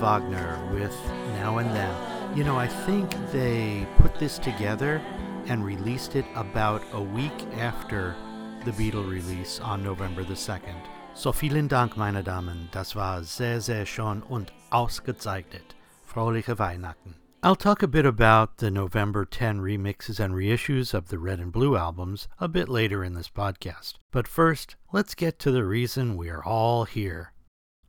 Wagner 0.00 0.58
with 0.72 0.96
Now 1.34 1.58
and 1.58 1.70
Then. 1.76 2.36
You 2.36 2.44
know, 2.44 2.56
I 2.56 2.66
think 2.66 3.10
they 3.32 3.86
put 3.98 4.14
this 4.18 4.38
together 4.38 5.02
and 5.46 5.62
released 5.62 6.16
it 6.16 6.24
about 6.34 6.82
a 6.92 7.02
week 7.02 7.46
after 7.58 8.16
the 8.64 8.70
Beatle 8.72 9.08
release 9.08 9.60
on 9.60 9.82
November 9.82 10.24
the 10.24 10.34
2nd. 10.34 10.80
So 11.12 11.32
vielen 11.32 11.68
Dank, 11.68 11.98
meine 11.98 12.22
Damen. 12.22 12.68
Das 12.72 12.96
war 12.96 13.22
sehr, 13.24 13.60
sehr 13.60 13.84
schön 13.84 14.22
und 14.22 14.52
ausgezeichnet. 14.70 15.74
Fröhliche 16.06 16.58
Weihnachten. 16.58 17.16
I'll 17.42 17.56
talk 17.56 17.82
a 17.82 17.88
bit 17.88 18.06
about 18.06 18.58
the 18.58 18.70
November 18.70 19.26
10 19.26 19.60
remixes 19.60 20.18
and 20.18 20.34
reissues 20.34 20.94
of 20.94 21.08
the 21.08 21.18
Red 21.18 21.40
and 21.40 21.52
Blue 21.52 21.76
albums 21.76 22.28
a 22.38 22.48
bit 22.48 22.68
later 22.68 23.04
in 23.04 23.12
this 23.12 23.28
podcast. 23.28 23.94
But 24.10 24.26
first, 24.26 24.76
let's 24.92 25.14
get 25.14 25.38
to 25.40 25.50
the 25.50 25.64
reason 25.64 26.16
we 26.16 26.30
are 26.30 26.44
all 26.44 26.84
here 26.84 27.32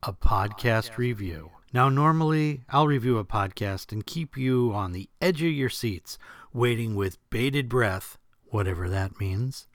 a 0.02 0.12
podcast 0.12 0.98
review. 0.98 1.50
Now, 1.74 1.88
normally 1.88 2.64
I'll 2.68 2.86
review 2.86 3.16
a 3.16 3.24
podcast 3.24 3.92
and 3.92 4.04
keep 4.04 4.36
you 4.36 4.72
on 4.74 4.92
the 4.92 5.08
edge 5.22 5.42
of 5.42 5.52
your 5.52 5.70
seats, 5.70 6.18
waiting 6.52 6.94
with 6.94 7.18
bated 7.30 7.70
breath, 7.70 8.18
whatever 8.46 8.90
that 8.90 9.18
means, 9.18 9.66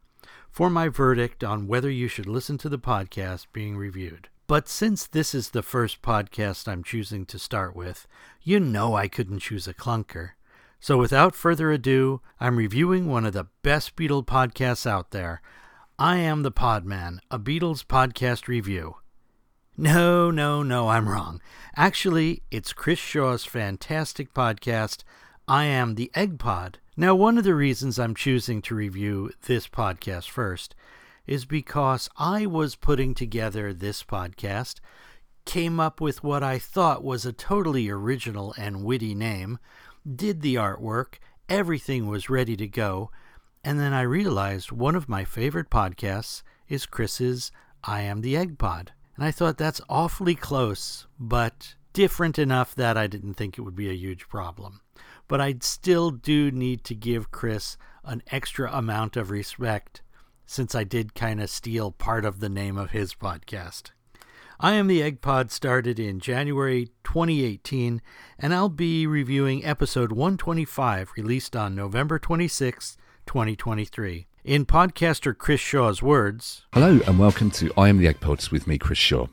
for 0.51 0.69
my 0.69 0.89
verdict 0.89 1.43
on 1.43 1.67
whether 1.67 1.89
you 1.89 2.07
should 2.07 2.27
listen 2.27 2.59
to 2.59 2.69
the 2.69 2.77
podcast 2.77 3.47
being 3.51 3.77
reviewed. 3.77 4.29
But 4.45 4.69
since 4.69 5.07
this 5.07 5.33
is 5.33 5.49
the 5.49 5.63
first 5.63 6.03
podcast 6.03 6.67
I'm 6.67 6.83
choosing 6.83 7.25
to 7.25 7.39
start 7.39 7.75
with, 7.75 8.05
you 8.43 8.59
know 8.59 8.95
I 8.95 9.07
couldn't 9.07 9.39
choose 9.39 9.67
a 9.67 9.73
clunker. 9.73 10.31
So 10.79 10.99
without 10.99 11.33
further 11.33 11.71
ado, 11.71 12.21
I'm 12.39 12.57
reviewing 12.57 13.07
one 13.07 13.25
of 13.25 13.33
the 13.33 13.47
best 13.63 13.95
Beatle 13.95 14.25
podcasts 14.25 14.85
out 14.85 15.09
there. 15.09 15.41
I 15.97 16.17
am 16.17 16.43
the 16.43 16.51
Podman, 16.51 17.17
a 17.31 17.39
Beatles 17.39 17.83
podcast 17.83 18.47
review. 18.47 18.97
No, 19.79 20.31
no, 20.31 20.63
no, 20.63 20.87
I'm 20.87 21.07
wrong. 21.07 21.39
Actually, 21.75 22.41
it's 22.49 22.73
Chris 22.73 22.97
Shaw's 22.97 23.45
fantastic 23.45 24.33
podcast, 24.33 25.03
I 25.47 25.65
Am 25.65 25.93
the 25.93 26.09
Egg 26.15 26.39
Pod. 26.39 26.79
Now, 26.97 27.13
one 27.13 27.37
of 27.37 27.43
the 27.43 27.53
reasons 27.53 27.99
I'm 27.99 28.15
choosing 28.15 28.59
to 28.63 28.73
review 28.73 29.29
this 29.45 29.67
podcast 29.67 30.31
first 30.31 30.73
is 31.27 31.45
because 31.45 32.09
I 32.17 32.47
was 32.47 32.73
putting 32.73 33.13
together 33.13 33.71
this 33.71 34.01
podcast, 34.01 34.79
came 35.45 35.79
up 35.79 36.01
with 36.01 36.23
what 36.23 36.41
I 36.41 36.57
thought 36.57 37.03
was 37.03 37.23
a 37.23 37.31
totally 37.31 37.87
original 37.87 38.55
and 38.57 38.83
witty 38.83 39.13
name, 39.13 39.59
did 40.11 40.41
the 40.41 40.55
artwork, 40.55 41.19
everything 41.47 42.07
was 42.07 42.31
ready 42.31 42.57
to 42.57 42.67
go, 42.67 43.11
and 43.63 43.79
then 43.79 43.93
I 43.93 44.01
realized 44.01 44.71
one 44.71 44.95
of 44.95 45.07
my 45.07 45.23
favorite 45.23 45.69
podcasts 45.69 46.41
is 46.67 46.87
Chris's 46.87 47.51
I 47.83 48.01
Am 48.01 48.21
the 48.21 48.35
Egg 48.35 48.57
Pod. 48.57 48.93
And 49.17 49.25
I 49.25 49.31
thought 49.31 49.57
that's 49.57 49.81
awfully 49.89 50.35
close, 50.35 51.07
but 51.19 51.75
different 51.91 52.37
enough 52.37 52.75
that 52.75 52.95
I 52.95 53.07
didn't 53.07 53.33
think 53.33 53.57
it 53.57 53.61
would 53.61 53.75
be 53.75 53.89
a 53.89 53.93
huge 53.93 54.29
problem. 54.29 54.81
But 55.27 55.41
I 55.41 55.55
still 55.59 56.11
do 56.11 56.51
need 56.51 56.83
to 56.85 56.95
give 56.95 57.31
Chris 57.31 57.77
an 58.05 58.21
extra 58.31 58.71
amount 58.71 59.17
of 59.17 59.31
respect 59.31 60.03
since 60.45 60.75
I 60.75 60.83
did 60.83 61.15
kind 61.15 61.41
of 61.41 61.49
steal 61.49 61.91
part 61.91 62.23
of 62.23 62.39
the 62.39 62.47
name 62.47 62.77
of 62.77 62.91
his 62.91 63.15
podcast. 63.15 63.89
I 64.59 64.73
Am 64.73 64.87
the 64.87 65.03
Egg 65.03 65.21
Pod 65.21 65.51
started 65.51 65.99
in 65.99 66.19
January 66.19 66.89
2018, 67.03 68.01
and 68.39 68.53
I'll 68.53 68.69
be 68.69 69.05
reviewing 69.05 69.65
episode 69.65 70.11
125, 70.11 71.11
released 71.17 71.55
on 71.55 71.75
November 71.75 72.17
26, 72.17 72.97
2023. 73.25 74.27
In 74.47 74.65
podcaster 74.65 75.37
Chris 75.37 75.59
Shaw's 75.59 76.01
words, 76.01 76.65
Hello 76.71 77.01
and 77.05 77.19
welcome 77.19 77.51
to 77.51 77.69
I 77.77 77.89
Am 77.89 77.97
the 77.97 78.07
Egg 78.07 78.21
Pods 78.21 78.49
with 78.49 78.65
me, 78.65 78.77
Chris 78.77 78.97
Shaw. 78.97 79.27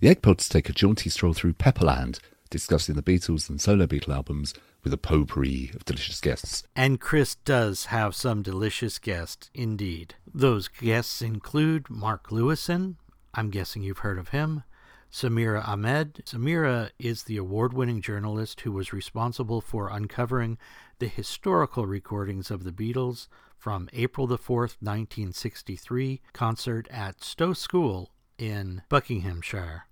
The 0.00 0.08
Egg 0.08 0.20
Pods 0.20 0.48
take 0.48 0.68
a 0.68 0.72
jaunty 0.72 1.08
stroll 1.10 1.32
through 1.32 1.52
Pepperland, 1.52 2.18
discussing 2.50 2.96
the 2.96 3.02
Beatles 3.02 3.48
and 3.48 3.60
solo 3.60 3.86
Beatle 3.86 4.16
albums 4.16 4.54
with 4.82 4.92
a 4.92 4.96
potpourri 4.96 5.70
of 5.76 5.84
delicious 5.84 6.20
guests. 6.20 6.64
and 6.74 7.00
Chris 7.00 7.36
does 7.36 7.84
have 7.84 8.16
some 8.16 8.42
delicious 8.42 8.98
guests 8.98 9.48
indeed. 9.54 10.16
Those 10.26 10.66
guests 10.66 11.22
include 11.22 11.88
Mark 11.88 12.30
Lewisohn, 12.30 12.96
I'm 13.34 13.50
guessing 13.50 13.84
you've 13.84 13.98
heard 13.98 14.18
of 14.18 14.30
him, 14.30 14.64
Samira 15.12 15.68
Ahmed. 15.68 16.24
Samira 16.26 16.90
is 16.98 17.22
the 17.22 17.36
award 17.36 17.72
winning 17.72 18.00
journalist 18.00 18.62
who 18.62 18.72
was 18.72 18.92
responsible 18.92 19.60
for 19.60 19.88
uncovering 19.88 20.58
the 20.98 21.06
historical 21.06 21.86
recordings 21.86 22.50
of 22.50 22.64
the 22.64 22.72
Beatles 22.72 23.28
from 23.58 23.88
April 23.92 24.26
the 24.26 24.38
4th, 24.38 24.78
1963 24.80 26.20
concert 26.32 26.86
at 26.90 27.22
Stowe 27.22 27.52
School 27.52 28.12
in 28.38 28.82
Buckinghamshire. 28.88 29.86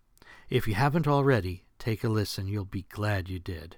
If 0.49 0.69
you 0.69 0.75
haven't 0.75 1.09
already, 1.09 1.65
take 1.79 2.05
a 2.05 2.09
listen. 2.09 2.47
You'll 2.47 2.65
be 2.65 2.87
glad 2.89 3.29
you 3.29 3.41
did. 3.41 3.77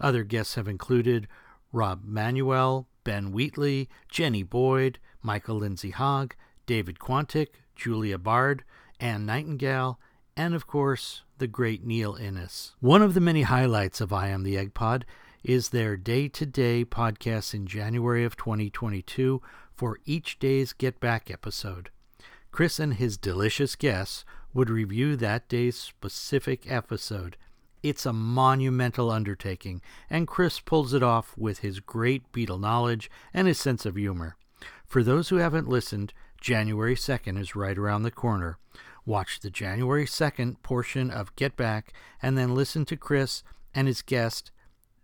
Other 0.00 0.22
guests 0.22 0.54
have 0.54 0.68
included 0.68 1.26
Rob 1.72 2.04
Manuel, 2.04 2.86
Ben 3.02 3.32
Wheatley, 3.32 3.88
Jenny 4.08 4.44
Boyd, 4.44 5.00
Michael 5.22 5.56
Lindsay 5.56 5.90
Hogg, 5.90 6.34
David 6.66 6.98
Quantick, 7.00 7.48
Julia 7.74 8.18
Baird, 8.18 8.62
Anne 9.00 9.26
Nightingale, 9.26 9.98
and 10.36 10.54
of 10.54 10.66
course, 10.68 11.22
the 11.38 11.48
great 11.48 11.84
Neil 11.84 12.14
Innes. 12.14 12.76
One 12.80 13.02
of 13.02 13.14
the 13.14 13.20
many 13.20 13.42
highlights 13.42 14.00
of 14.00 14.12
I 14.12 14.28
Am 14.28 14.44
the 14.44 14.56
Egg 14.56 14.74
Pod 14.74 15.04
is 15.42 15.70
their 15.70 15.96
day 15.96 16.28
to 16.28 16.46
day 16.46 16.84
podcast 16.84 17.54
in 17.54 17.66
January 17.66 18.24
of 18.24 18.36
2022 18.36 19.40
for 19.74 19.98
each 20.04 20.38
day's 20.38 20.72
Get 20.72 21.00
Back 21.00 21.30
episode. 21.30 21.90
Chris 22.50 22.78
and 22.78 22.94
his 22.94 23.16
delicious 23.16 23.76
guests 23.76 24.24
would 24.52 24.70
review 24.70 25.16
that 25.16 25.48
day's 25.48 25.76
specific 25.76 26.70
episode. 26.70 27.36
It's 27.82 28.06
a 28.06 28.12
monumental 28.12 29.10
undertaking, 29.10 29.80
and 30.10 30.26
Chris 30.26 30.58
pulls 30.58 30.92
it 30.92 31.02
off 31.02 31.36
with 31.36 31.60
his 31.60 31.80
great 31.80 32.32
Beatle 32.32 32.60
knowledge 32.60 33.10
and 33.32 33.46
his 33.46 33.58
sense 33.58 33.86
of 33.86 33.94
humor. 33.94 34.36
For 34.84 35.02
those 35.02 35.28
who 35.28 35.36
haven't 35.36 35.68
listened, 35.68 36.12
January 36.40 36.96
2nd 36.96 37.38
is 37.38 37.54
right 37.54 37.78
around 37.78 38.02
the 38.02 38.10
corner. 38.10 38.58
Watch 39.06 39.40
the 39.40 39.50
January 39.50 40.06
2nd 40.06 40.62
portion 40.62 41.10
of 41.10 41.34
Get 41.36 41.56
Back 41.56 41.92
and 42.20 42.36
then 42.36 42.54
listen 42.54 42.84
to 42.86 42.96
Chris 42.96 43.42
and 43.74 43.86
his 43.86 44.02
guest. 44.02 44.50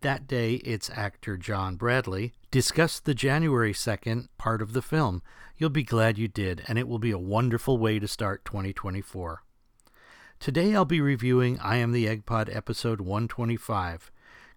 That 0.04 0.26
day, 0.26 0.56
it's 0.56 0.90
actor 0.90 1.38
John 1.38 1.76
Bradley. 1.76 2.34
Discuss 2.50 3.00
the 3.00 3.14
January 3.14 3.72
2nd 3.72 4.28
part 4.36 4.60
of 4.60 4.74
the 4.74 4.82
film. 4.82 5.22
You'll 5.56 5.70
be 5.70 5.82
glad 5.82 6.18
you 6.18 6.28
did, 6.28 6.62
and 6.68 6.78
it 6.78 6.86
will 6.86 6.98
be 6.98 7.10
a 7.10 7.16
wonderful 7.16 7.78
way 7.78 7.98
to 7.98 8.06
start 8.06 8.44
2024. 8.44 9.42
Today 10.38 10.74
I'll 10.74 10.84
be 10.84 11.00
reviewing 11.00 11.58
I 11.58 11.76
Am 11.76 11.92
the 11.92 12.06
Egg 12.06 12.26
Pod 12.26 12.50
episode 12.50 13.00
125. 13.00 14.10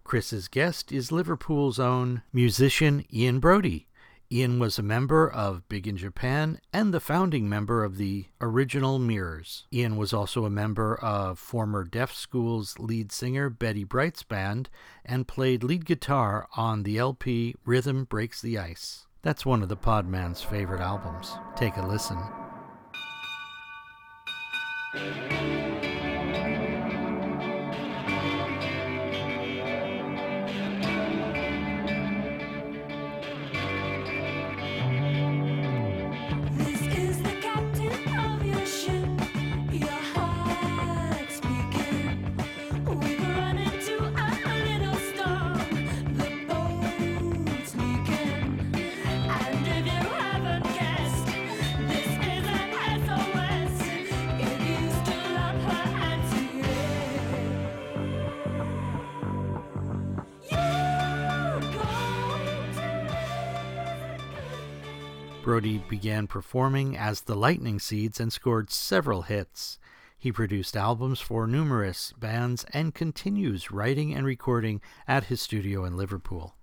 Chris's 0.04 0.48
guest 0.48 0.92
is 0.92 1.10
Liverpool's 1.10 1.80
own 1.80 2.20
musician 2.30 3.06
Ian 3.10 3.40
Broudie. 3.40 3.86
Ian 4.30 4.58
was 4.58 4.78
a 4.78 4.82
member 4.82 5.26
of 5.26 5.66
Big 5.70 5.88
in 5.88 5.96
Japan 5.96 6.60
and 6.70 6.92
the 6.92 7.00
founding 7.00 7.48
member 7.48 7.82
of 7.82 7.96
the 7.96 8.26
original 8.42 8.98
Mirrors. 8.98 9.64
Ian 9.72 9.96
was 9.96 10.12
also 10.12 10.44
a 10.44 10.50
member 10.50 10.96
of 10.96 11.38
former 11.38 11.82
Deaf 11.82 12.12
School's 12.12 12.78
lead 12.78 13.10
singer 13.10 13.48
Betty 13.48 13.84
Bright's 13.84 14.22
band 14.22 14.68
and 15.02 15.26
played 15.26 15.64
lead 15.64 15.86
guitar 15.86 16.46
on 16.58 16.82
the 16.82 16.98
LP 16.98 17.54
Rhythm 17.64 18.04
Breaks 18.04 18.42
the 18.42 18.58
Ice. 18.58 19.06
That's 19.22 19.46
one 19.46 19.62
of 19.62 19.70
the 19.70 19.78
Podman's 19.78 20.42
favorite 20.42 20.82
albums. 20.82 21.34
Take 21.56 21.78
a 21.78 21.86
listen. 21.86 22.18
Broudie 65.48 65.88
began 65.88 66.26
performing 66.26 66.94
as 66.94 67.22
the 67.22 67.34
Lightning 67.34 67.78
Seeds 67.78 68.20
and 68.20 68.30
scored 68.30 68.70
several 68.70 69.22
hits. 69.22 69.78
He 70.18 70.30
produced 70.30 70.76
albums 70.76 71.20
for 71.20 71.46
numerous 71.46 72.12
bands 72.18 72.66
and 72.74 72.94
continues 72.94 73.70
writing 73.70 74.14
and 74.14 74.26
recording 74.26 74.82
at 75.06 75.24
his 75.24 75.40
studio 75.40 75.86
in 75.86 75.96
Liverpool. 75.96 76.54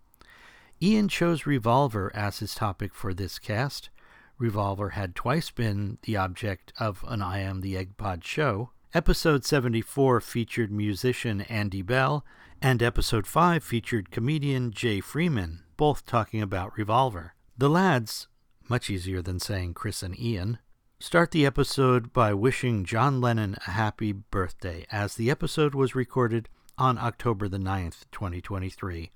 Ian 0.79 1.07
chose 1.07 1.47
Revolver 1.47 2.11
as 2.13 2.37
his 2.37 2.53
topic 2.53 2.93
for 2.93 3.11
this 3.11 3.39
cast. 3.39 3.89
Revolver 4.37 4.89
had 4.89 5.15
twice 5.15 5.49
been 5.49 5.97
the 6.03 6.15
object 6.15 6.71
of 6.79 7.03
an 7.07 7.23
I 7.23 7.39
Am 7.39 7.61
the 7.61 7.75
Egg 7.75 7.97
Pod 7.97 8.23
show. 8.23 8.69
Episode 8.93 9.43
74 9.43 10.21
featured 10.21 10.71
musician 10.71 11.41
Andy 11.41 11.81
Bell, 11.81 12.23
and 12.61 12.83
episode 12.83 13.25
5 13.25 13.63
featured 13.63 14.11
comedian 14.11 14.69
Jay 14.69 14.99
Freeman, 14.99 15.63
both 15.75 16.05
talking 16.05 16.43
about 16.43 16.77
Revolver. 16.77 17.33
The 17.57 17.69
lads, 17.69 18.27
Much 18.67 18.89
easier 18.89 19.21
than 19.21 19.39
saying 19.39 19.75
Chris 19.75 20.01
and 20.01 20.19
Ian. 20.19 20.58
Start 20.99 21.30
the 21.30 21.45
episode 21.45 22.12
by 22.12 22.34
wishing 22.34 22.84
John 22.84 23.21
Lennon 23.21 23.58
a 23.67 23.71
happy 23.71 24.12
birthday, 24.12 24.88
as 24.91 25.13
the 25.13 25.30
episode 25.30 25.75
was 25.75 25.93
recorded 25.93 26.49
on 26.75 26.97
October 26.97 27.47
the 27.47 27.60
9th, 27.60 28.06
2023. 28.12 29.12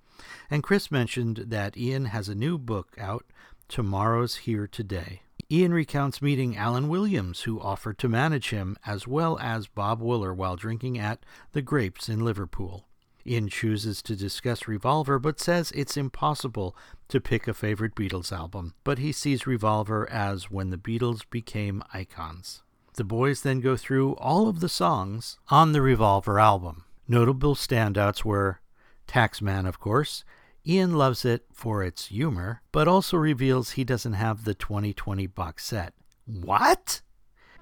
And 0.51 0.61
Chris 0.61 0.91
mentioned 0.91 1.45
that 1.47 1.77
Ian 1.77 2.05
has 2.05 2.29
a 2.29 2.35
new 2.35 2.59
book 2.59 2.95
out, 2.99 3.25
Tomorrow's 3.67 4.35
Here 4.35 4.67
Today. 4.67 5.21
Ian 5.49 5.73
recounts 5.73 6.21
meeting 6.21 6.55
Alan 6.55 6.87
Williams, 6.87 7.41
who 7.41 7.59
offered 7.59 7.97
to 7.99 8.09
manage 8.09 8.51
him, 8.51 8.77
as 8.85 9.07
well 9.07 9.39
as 9.39 9.65
Bob 9.65 9.99
Wooler 9.99 10.35
while 10.35 10.57
drinking 10.57 10.99
at 10.99 11.25
the 11.53 11.63
Grapes 11.63 12.07
in 12.07 12.19
Liverpool. 12.19 12.85
Ian 13.29 13.47
chooses 13.47 14.01
to 14.01 14.15
discuss 14.15 14.67
Revolver, 14.67 15.19
but 15.19 15.39
says 15.39 15.71
it's 15.75 15.95
impossible 15.95 16.75
to 17.09 17.21
pick 17.21 17.47
a 17.47 17.53
favorite 17.53 17.93
Beatles 17.93 18.31
album, 18.31 18.73
but 18.83 18.97
he 18.97 19.11
sees 19.11 19.45
Revolver 19.45 20.09
as 20.09 20.49
when 20.49 20.71
the 20.71 20.77
Beatles 20.77 21.21
became 21.29 21.83
icons. 21.93 22.63
The 22.95 23.03
boys 23.03 23.41
then 23.41 23.59
go 23.59 23.77
through 23.77 24.15
all 24.15 24.47
of 24.47 24.61
the 24.61 24.69
songs 24.69 25.37
on 25.49 25.73
the 25.73 25.81
Revolver 25.81 26.39
album. 26.39 26.85
Notable 27.07 27.55
standouts 27.55 28.25
were 28.25 28.61
Taxman, 29.07 29.67
of 29.67 29.79
course. 29.79 30.23
Ian 30.65 30.95
loves 30.95 31.23
it 31.23 31.45
for 31.53 31.83
its 31.83 32.07
humor, 32.07 32.61
but 32.71 32.87
also 32.87 33.15
reveals 33.15 33.71
he 33.71 33.83
doesn't 33.83 34.13
have 34.13 34.43
the 34.43 34.53
2020 34.53 35.27
box 35.27 35.65
set. 35.65 35.93
What? 36.25 37.01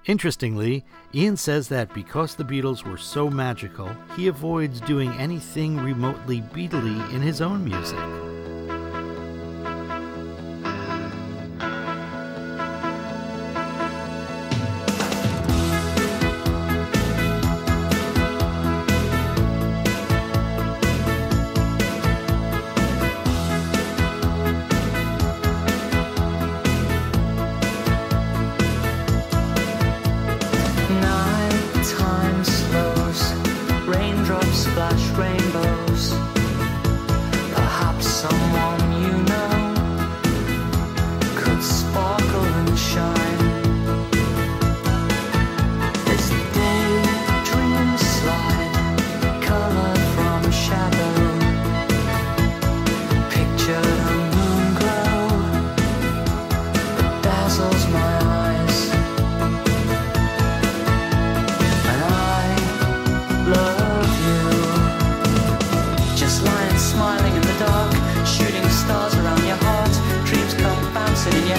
Interestingly, 0.06 0.84
Ian 1.14 1.36
says 1.36 1.68
that 1.68 1.92
because 1.92 2.34
the 2.34 2.44
Beatles 2.44 2.84
were 2.84 2.96
so 2.96 3.28
magical, 3.28 3.90
he 4.16 4.28
avoids 4.28 4.80
doing 4.80 5.12
anything 5.12 5.76
remotely 5.76 6.40
Beatly 6.40 7.12
in 7.12 7.20
his 7.20 7.40
own 7.40 7.64
music. 7.64 7.98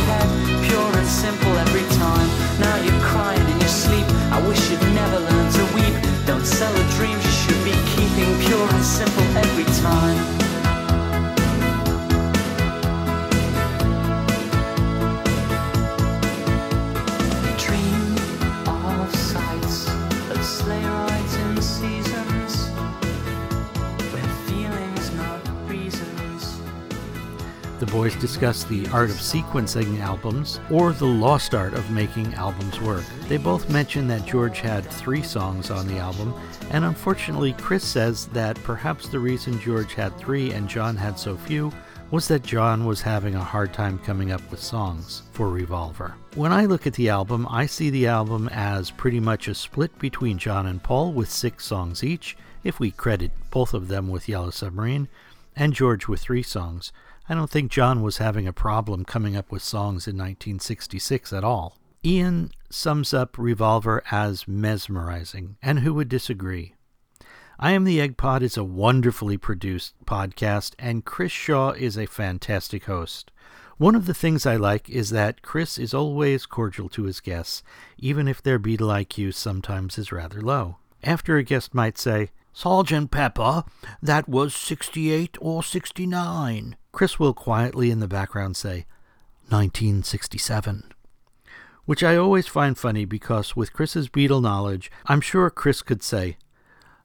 Head, 0.08 0.28
pure 0.68 0.92
and 0.98 1.08
simple 1.08 1.54
every 1.66 1.86
time. 1.98 2.30
Now 2.60 2.76
you're 2.84 3.02
crying 3.02 3.46
in 3.52 3.60
your 3.60 3.74
sleep. 3.84 4.06
I 4.32 4.40
wish 4.48 4.70
you'd 4.70 4.82
never 4.94 5.20
learn 5.20 5.48
to 5.58 5.64
weep. 5.76 5.96
Don't 6.26 6.46
sell 6.46 6.74
the 6.74 6.86
dreams 6.98 7.24
you 7.26 7.32
should 7.42 7.64
be 7.64 7.76
keeping 7.94 8.30
pure 8.46 8.68
and 8.76 8.84
simple 8.84 9.28
every 9.38 9.68
time. 9.82 10.49
Boys 27.92 28.16
discuss 28.16 28.64
the 28.64 28.88
art 28.90 29.10
of 29.10 29.16
sequencing 29.18 30.00
albums 30.00 30.60
or 30.70 30.94
the 30.94 31.06
lost 31.06 31.56
art 31.56 31.74
of 31.74 31.90
making 31.92 32.34
albums 32.36 32.80
work. 32.82 33.04
They 33.28 33.38
both 33.38 33.70
mention 33.70 34.08
that 34.08 34.26
George 34.26 34.60
had 34.60 34.86
three 34.86 35.24
songs 35.24 35.72
on 35.72 35.88
the 35.88 35.98
album, 35.98 36.34
and 36.72 36.86
unfortunately, 36.86 37.54
Chris 37.54 37.84
says 37.84 38.28
that 38.28 38.62
perhaps 38.64 39.08
the 39.08 39.20
reason 39.20 39.60
George 39.60 39.94
had 39.94 40.16
three 40.18 40.52
and 40.52 40.70
John 40.70 40.96
had 40.96 41.18
so 41.18 41.36
few 41.36 41.72
was 42.12 42.28
that 42.28 42.44
John 42.44 42.86
was 42.86 43.02
having 43.02 43.36
a 43.36 43.44
hard 43.44 43.74
time 43.74 44.00
coming 44.00 44.32
up 44.32 44.42
with 44.50 44.62
songs 44.62 45.24
for 45.32 45.50
Revolver. 45.50 46.16
When 46.36 46.52
I 46.52 46.66
look 46.66 46.88
at 46.88 46.94
the 46.94 47.10
album, 47.10 47.48
I 47.50 47.66
see 47.66 47.90
the 47.90 48.08
album 48.08 48.50
as 48.52 48.90
pretty 48.92 49.20
much 49.20 49.48
a 49.48 49.56
split 49.56 49.98
between 50.00 50.38
John 50.38 50.66
and 50.66 50.82
Paul 50.82 51.14
with 51.14 51.30
six 51.30 51.66
songs 51.66 52.04
each, 52.04 52.36
if 52.64 52.80
we 52.80 52.92
credit 52.92 53.32
both 53.52 53.74
of 53.74 53.88
them 53.88 54.10
with 54.10 54.28
Yellow 54.28 54.50
Submarine, 54.50 55.08
and 55.56 55.74
George 55.74 56.08
with 56.08 56.22
three 56.22 56.44
songs. 56.44 56.92
I 57.32 57.36
don't 57.36 57.50
think 57.50 57.72
John 57.72 58.02
was 58.02 58.18
having 58.18 58.48
a 58.48 58.54
problem 58.54 59.06
coming 59.06 59.38
up 59.38 59.52
with 59.52 59.62
songs 59.62 60.08
in 60.08 60.18
1966 60.18 61.32
at 61.32 61.44
all. 61.44 61.78
Ian 62.04 62.50
sums 62.72 63.14
up 63.14 63.38
Revolver 63.38 64.02
as 64.10 64.48
mesmerizing, 64.48 65.58
and 65.62 65.82
who 65.82 65.94
would 65.94 66.10
disagree? 66.10 66.74
I 67.60 67.74
Am 67.74 67.84
the 67.84 68.02
Egg 68.02 68.18
Pod 68.18 68.42
is 68.42 68.58
a 68.58 68.64
wonderfully 68.64 69.38
produced 69.38 69.94
podcast, 70.06 70.74
and 70.80 71.06
Chris 71.06 71.32
Shaw 71.32 71.70
is 71.70 72.00
a 72.00 72.08
fantastic 72.08 72.86
host. 72.86 73.30
One 73.78 73.94
of 73.94 74.08
the 74.08 74.16
things 74.16 74.48
I 74.48 74.56
like 74.56 74.90
is 74.90 75.12
that 75.12 75.44
Chris 75.44 75.78
is 75.78 75.94
always 75.94 76.48
cordial 76.48 76.90
to 76.90 77.04
his 77.04 77.20
guests, 77.20 77.62
even 78.00 78.28
if 78.28 78.42
their 78.42 78.58
Beatle 78.58 79.06
IQ 79.06 79.36
sometimes 79.36 80.00
is 80.00 80.12
rather 80.12 80.42
low. 80.42 80.78
After 81.04 81.38
a 81.38 81.44
guest 81.44 81.76
might 81.76 82.00
say, 82.00 82.32
Sergeant 82.54 83.12
Pepper, 83.12 83.66
that 84.02 84.28
was 84.28 84.56
68 84.56 85.38
or 85.40 85.62
69. 85.62 86.76
Chris 86.92 87.20
will 87.20 87.34
quietly 87.34 87.92
in 87.92 88.00
the 88.00 88.08
background 88.08 88.58
say, 88.58 88.86
1967. 89.50 90.92
Which 91.86 92.04
I 92.04 92.16
always 92.16 92.48
find 92.48 92.78
funny 92.78 93.06
because 93.06 93.56
with 93.56 93.74
Chris's 93.74 94.10
Beatle 94.10 94.42
knowledge, 94.42 94.92
I'm 95.06 95.22
sure 95.22 95.50
Chris 95.50 95.82
could 95.82 96.04
say, 96.04 96.38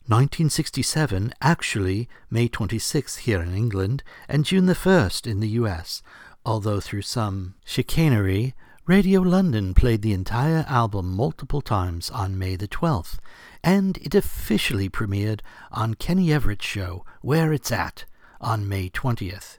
1967, 0.07 1.33
actually 1.41 2.09
May 2.29 2.49
26th 2.49 3.21
here 3.21 3.41
in 3.41 3.55
England 3.55 4.03
and 4.29 4.45
June 4.45 4.67
the 4.67 4.75
1st 4.75 5.27
in 5.27 5.41
the 5.41 5.49
US, 5.61 6.03
although 6.45 6.81
through 6.81 7.03
some 7.03 7.55
chicanery, 7.65 8.55
Radio 8.87 9.23
London 9.23 9.73
played 9.73 10.03
the 10.03 10.13
entire 10.13 10.67
album 10.69 11.17
multiple 11.17 11.63
times 11.63 12.11
on 12.11 12.39
May 12.39 12.55
the 12.55 12.69
12th, 12.69 13.17
and 13.63 13.97
it 13.97 14.15
officially 14.15 14.91
premiered 14.91 15.41
on 15.73 15.95
Kenny 15.95 16.31
Everett's 16.31 16.67
show, 16.67 17.03
Where 17.23 17.51
It's 17.55 17.73
At, 17.73 18.05
on 18.43 18.69
May 18.69 18.91
20th. 18.91 19.57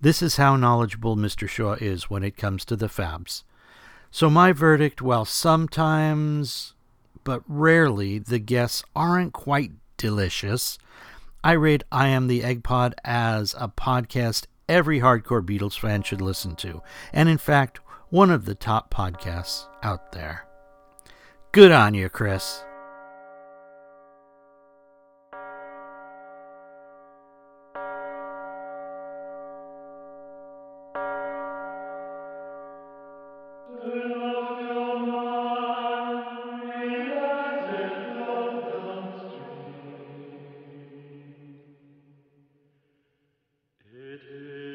This 0.00 0.22
is 0.22 0.36
how 0.36 0.56
knowledgeable 0.56 1.16
Mr. 1.16 1.48
Shaw 1.48 1.74
is 1.74 2.10
when 2.10 2.22
it 2.22 2.36
comes 2.36 2.64
to 2.66 2.76
the 2.76 2.88
Fabs. 2.88 3.42
So 4.10 4.30
my 4.30 4.52
verdict, 4.52 5.02
while 5.02 5.24
sometimes 5.24 6.74
but 7.26 7.42
rarely 7.48 8.20
the 8.20 8.38
guests 8.38 8.84
aren't 8.94 9.32
quite 9.32 9.72
delicious. 9.96 10.78
I 11.42 11.52
rate 11.52 11.82
I 11.90 12.06
Am 12.06 12.28
the 12.28 12.44
Egg 12.44 12.62
Pod 12.62 12.94
as 13.04 13.52
a 13.58 13.68
podcast 13.68 14.46
every 14.68 15.00
hardcore 15.00 15.44
Beatles 15.44 15.78
fan 15.78 16.02
should 16.02 16.20
listen 16.20 16.54
to, 16.56 16.82
and 17.12 17.28
in 17.28 17.38
fact, 17.38 17.80
one 18.10 18.30
of 18.30 18.44
the 18.44 18.54
top 18.54 18.94
podcasts 18.94 19.66
out 19.82 20.12
there. 20.12 20.46
Good 21.50 21.72
on 21.72 21.94
you, 21.94 22.08
Chris. 22.08 22.62
It 43.98 44.20
is 44.30 44.65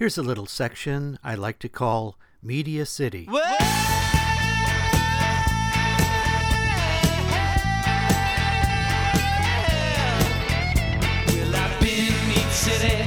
Here's 0.00 0.16
a 0.16 0.22
little 0.22 0.46
section 0.46 1.18
I 1.22 1.34
like 1.34 1.58
to 1.58 1.68
call 1.68 2.18
Media 2.42 2.86
City. 2.86 3.28
Meat 12.28 12.50
City 12.50 12.99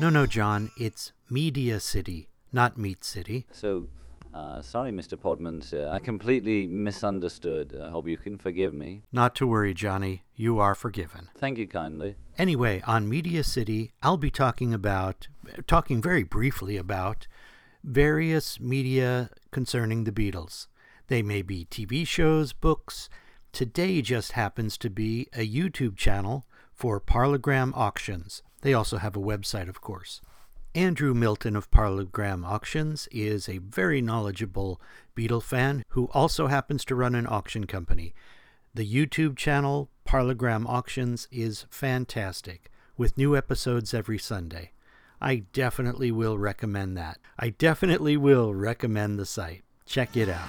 No, 0.00 0.08
no, 0.08 0.24
John, 0.24 0.70
it's 0.78 1.12
Media 1.28 1.78
City, 1.78 2.30
not 2.54 2.78
Meat 2.78 3.04
City. 3.04 3.44
So, 3.52 3.88
uh, 4.32 4.62
sorry, 4.62 4.92
Mr. 4.92 5.14
Podman, 5.14 5.62
sir. 5.62 5.90
I 5.92 5.98
completely 5.98 6.66
misunderstood. 6.66 7.78
I 7.78 7.90
hope 7.90 8.08
you 8.08 8.16
can 8.16 8.38
forgive 8.38 8.72
me. 8.72 9.02
Not 9.12 9.34
to 9.34 9.46
worry, 9.46 9.74
Johnny, 9.74 10.22
you 10.34 10.58
are 10.58 10.74
forgiven. 10.74 11.28
Thank 11.36 11.58
you 11.58 11.66
kindly. 11.66 12.16
Anyway, 12.38 12.82
on 12.86 13.10
Media 13.10 13.44
City, 13.44 13.92
I'll 14.02 14.16
be 14.16 14.30
talking 14.30 14.72
about, 14.72 15.28
talking 15.66 16.00
very 16.00 16.22
briefly 16.22 16.78
about 16.78 17.26
various 17.84 18.58
media 18.58 19.28
concerning 19.50 20.04
the 20.04 20.12
Beatles. 20.12 20.68
They 21.08 21.20
may 21.20 21.42
be 21.42 21.66
TV 21.66 22.06
shows, 22.06 22.54
books. 22.54 23.10
Today 23.52 24.00
just 24.00 24.32
happens 24.32 24.78
to 24.78 24.88
be 24.88 25.28
a 25.34 25.46
YouTube 25.46 25.98
channel 25.98 26.46
for 26.72 26.98
Parlogram 27.02 27.76
Auctions. 27.76 28.42
They 28.62 28.74
also 28.74 28.98
have 28.98 29.16
a 29.16 29.20
website, 29.20 29.68
of 29.68 29.80
course. 29.80 30.20
Andrew 30.74 31.14
Milton 31.14 31.56
of 31.56 31.70
Parlogram 31.70 32.44
Auctions 32.46 33.08
is 33.10 33.48
a 33.48 33.58
very 33.58 34.00
knowledgeable 34.00 34.80
Beatle 35.16 35.42
fan 35.42 35.84
who 35.88 36.08
also 36.12 36.46
happens 36.46 36.84
to 36.84 36.94
run 36.94 37.14
an 37.16 37.26
auction 37.26 37.66
company. 37.66 38.14
The 38.72 38.86
YouTube 38.88 39.36
channel 39.36 39.90
Parlogram 40.06 40.68
Auctions 40.68 41.26
is 41.32 41.66
fantastic, 41.70 42.70
with 42.96 43.18
new 43.18 43.36
episodes 43.36 43.92
every 43.92 44.18
Sunday. 44.18 44.70
I 45.20 45.44
definitely 45.52 46.12
will 46.12 46.38
recommend 46.38 46.96
that. 46.96 47.18
I 47.38 47.50
definitely 47.50 48.16
will 48.16 48.54
recommend 48.54 49.18
the 49.18 49.26
site. 49.26 49.64
Check 49.86 50.16
it 50.16 50.28
out. 50.28 50.48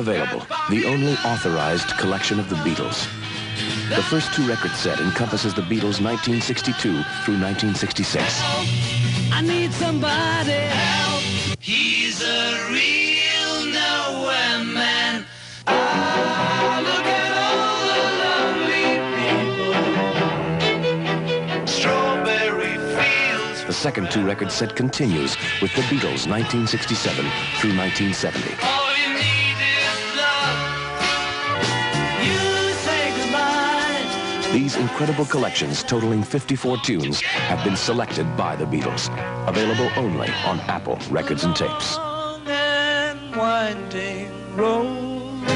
Available, 0.00 0.44
the 0.70 0.84
only 0.86 1.12
authorized 1.24 1.96
collection 1.98 2.40
of 2.40 2.48
the 2.48 2.56
Beatles. 2.56 3.06
The 3.94 4.02
first 4.02 4.32
two 4.34 4.48
record 4.48 4.72
set 4.72 4.98
encompasses 4.98 5.54
the 5.54 5.62
Beatles 5.62 6.00
1962 6.00 6.80
through 6.80 7.38
1966. 7.38 8.24
I 9.32 9.42
need 9.42 9.72
somebody 9.72 10.52
help. 10.52 11.22
He's 11.60 12.20
a 12.22 12.68
real 12.72 13.66
nowhere 13.72 14.64
man. 14.64 15.24
Ah, 15.66 16.80
look 16.82 17.06
at 17.06 17.32
all 17.46 17.84
the 17.90 18.02
lovely 18.24 18.88
people. 21.56 21.66
Strawberry 21.66 22.76
fields. 22.96 23.64
The 23.66 23.72
second 23.74 24.10
two 24.10 24.24
record 24.26 24.50
set 24.50 24.74
continues 24.74 25.36
with 25.60 25.74
the 25.74 25.82
Beatles 25.82 26.26
1967 26.26 27.14
through 27.60 27.76
1970. 27.76 28.79
These 34.52 34.76
incredible 34.76 35.26
collections, 35.26 35.84
totaling 35.84 36.24
54 36.24 36.78
tunes, 36.78 37.20
have 37.20 37.62
been 37.64 37.76
selected 37.76 38.36
by 38.36 38.56
the 38.56 38.64
Beatles. 38.64 39.08
Available 39.46 39.88
only 39.96 40.28
on 40.44 40.58
Apple 40.62 40.98
Records 41.08 41.44
and 41.44 41.54
Tapes. 41.54 41.96
long 41.96 42.42
and 42.48 43.36
winding 43.36 44.56
road 44.56 45.46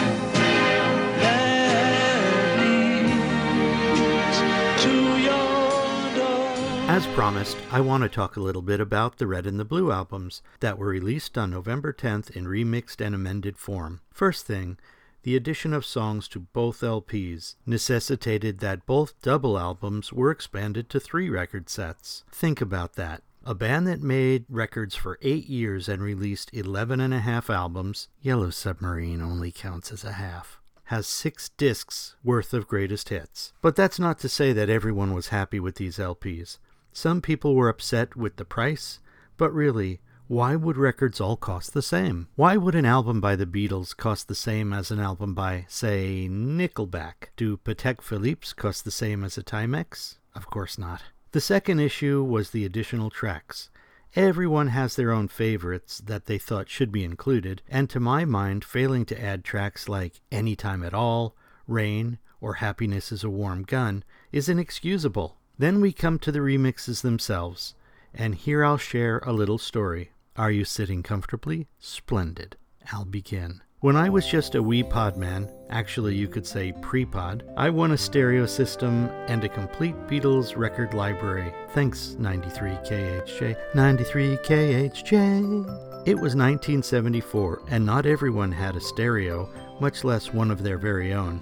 that 1.20 2.60
leads 2.60 4.38
to 4.84 4.92
your 5.20 6.14
door. 6.14 6.88
As 6.88 7.04
promised, 7.08 7.56
I 7.72 7.80
want 7.80 8.04
to 8.04 8.08
talk 8.08 8.36
a 8.36 8.40
little 8.40 8.62
bit 8.62 8.78
about 8.80 9.18
the 9.18 9.26
Red 9.26 9.44
and 9.46 9.58
the 9.58 9.64
Blue 9.64 9.90
albums 9.90 10.40
that 10.60 10.78
were 10.78 10.86
released 10.86 11.36
on 11.36 11.50
November 11.50 11.92
10th 11.92 12.30
in 12.30 12.44
remixed 12.46 13.04
and 13.04 13.12
amended 13.12 13.58
form. 13.58 14.02
First 14.12 14.46
thing, 14.46 14.78
the 15.24 15.34
addition 15.34 15.72
of 15.72 15.86
songs 15.86 16.28
to 16.28 16.38
both 16.38 16.80
LPs 16.80 17.56
necessitated 17.66 18.58
that 18.58 18.86
both 18.86 19.20
double 19.22 19.58
albums 19.58 20.12
were 20.12 20.30
expanded 20.30 20.88
to 20.90 21.00
three 21.00 21.30
record 21.30 21.68
sets. 21.70 22.24
Think 22.30 22.60
about 22.60 22.94
that. 22.94 23.22
A 23.46 23.54
band 23.54 23.86
that 23.86 24.02
made 24.02 24.44
records 24.48 24.94
for 24.94 25.18
eight 25.22 25.46
years 25.46 25.88
and 25.88 26.02
released 26.02 26.50
11 26.52 27.00
and 27.00 27.12
a 27.12 27.20
half 27.20 27.48
albums, 27.48 28.08
Yellow 28.20 28.50
Submarine 28.50 29.22
only 29.22 29.50
counts 29.50 29.92
as 29.92 30.04
a 30.04 30.12
half, 30.12 30.60
has 30.84 31.06
six 31.06 31.48
discs 31.48 32.16
worth 32.22 32.52
of 32.52 32.68
greatest 32.68 33.08
hits. 33.08 33.54
But 33.62 33.76
that's 33.76 33.98
not 33.98 34.18
to 34.20 34.28
say 34.28 34.52
that 34.52 34.70
everyone 34.70 35.14
was 35.14 35.28
happy 35.28 35.58
with 35.58 35.76
these 35.76 35.96
LPs. 35.96 36.58
Some 36.92 37.22
people 37.22 37.54
were 37.54 37.70
upset 37.70 38.14
with 38.14 38.36
the 38.36 38.44
price, 38.44 39.00
but 39.38 39.52
really, 39.52 40.00
why 40.26 40.56
would 40.56 40.78
records 40.78 41.20
all 41.20 41.36
cost 41.36 41.74
the 41.74 41.82
same? 41.82 42.28
Why 42.34 42.56
would 42.56 42.74
an 42.74 42.86
album 42.86 43.20
by 43.20 43.36
the 43.36 43.44
Beatles 43.44 43.94
cost 43.94 44.26
the 44.26 44.34
same 44.34 44.72
as 44.72 44.90
an 44.90 44.98
album 44.98 45.34
by, 45.34 45.66
say, 45.68 46.28
Nickelback? 46.30 47.28
Do 47.36 47.58
Patek 47.58 48.00
Philippe's 48.00 48.54
cost 48.54 48.86
the 48.86 48.90
same 48.90 49.22
as 49.22 49.36
a 49.36 49.42
Timex? 49.42 50.16
Of 50.34 50.46
course 50.46 50.78
not. 50.78 51.02
The 51.32 51.42
second 51.42 51.80
issue 51.80 52.22
was 52.22 52.50
the 52.50 52.64
additional 52.64 53.10
tracks. 53.10 53.68
Everyone 54.16 54.68
has 54.68 54.96
their 54.96 55.10
own 55.10 55.28
favorites 55.28 55.98
that 55.98 56.24
they 56.24 56.38
thought 56.38 56.70
should 56.70 56.90
be 56.90 57.04
included, 57.04 57.60
and 57.68 57.90
to 57.90 58.00
my 58.00 58.24
mind, 58.24 58.64
failing 58.64 59.04
to 59.06 59.22
add 59.22 59.44
tracks 59.44 59.88
like 59.88 60.20
Anytime 60.32 60.82
at 60.82 60.94
All, 60.94 61.36
Rain, 61.66 62.18
or 62.40 62.54
Happiness 62.54 63.12
is 63.12 63.24
a 63.24 63.30
Warm 63.30 63.64
Gun 63.64 64.04
is 64.32 64.48
inexcusable. 64.48 65.36
Then 65.58 65.80
we 65.80 65.92
come 65.92 66.18
to 66.20 66.32
the 66.32 66.38
remixes 66.38 67.02
themselves, 67.02 67.74
and 68.14 68.34
here 68.34 68.64
I'll 68.64 68.78
share 68.78 69.18
a 69.18 69.32
little 69.32 69.58
story. 69.58 70.12
Are 70.36 70.50
you 70.50 70.64
sitting 70.64 71.04
comfortably? 71.04 71.68
Splendid. 71.78 72.56
I'll 72.92 73.04
begin. 73.04 73.60
When 73.78 73.94
I 73.94 74.08
was 74.08 74.26
just 74.26 74.56
a 74.56 74.62
wee 74.62 74.82
pod 74.82 75.16
man, 75.16 75.48
actually 75.70 76.16
you 76.16 76.26
could 76.26 76.44
say 76.44 76.72
pre-pod, 76.82 77.44
I 77.56 77.70
won 77.70 77.92
a 77.92 77.96
stereo 77.96 78.44
system 78.44 79.08
and 79.28 79.44
a 79.44 79.48
complete 79.48 79.94
Beatles 80.08 80.56
record 80.56 80.92
library. 80.92 81.54
Thanks 81.68 82.16
93KHJ. 82.18 83.56
93KHJ. 83.74 86.02
It 86.04 86.14
was 86.14 86.34
1974 86.34 87.62
and 87.68 87.86
not 87.86 88.04
everyone 88.04 88.50
had 88.50 88.74
a 88.74 88.80
stereo, 88.80 89.48
much 89.80 90.02
less 90.02 90.32
one 90.32 90.50
of 90.50 90.64
their 90.64 90.78
very 90.78 91.14
own. 91.14 91.40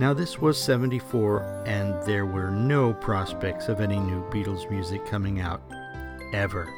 Now 0.00 0.12
this 0.12 0.40
was 0.40 0.60
74 0.60 1.62
and 1.64 2.02
there 2.02 2.26
were 2.26 2.50
no 2.50 2.92
prospects 2.92 3.68
of 3.68 3.80
any 3.80 4.00
new 4.00 4.28
Beatles 4.30 4.68
music 4.68 5.06
coming 5.06 5.40
out. 5.40 5.62
Ever. 6.32 6.68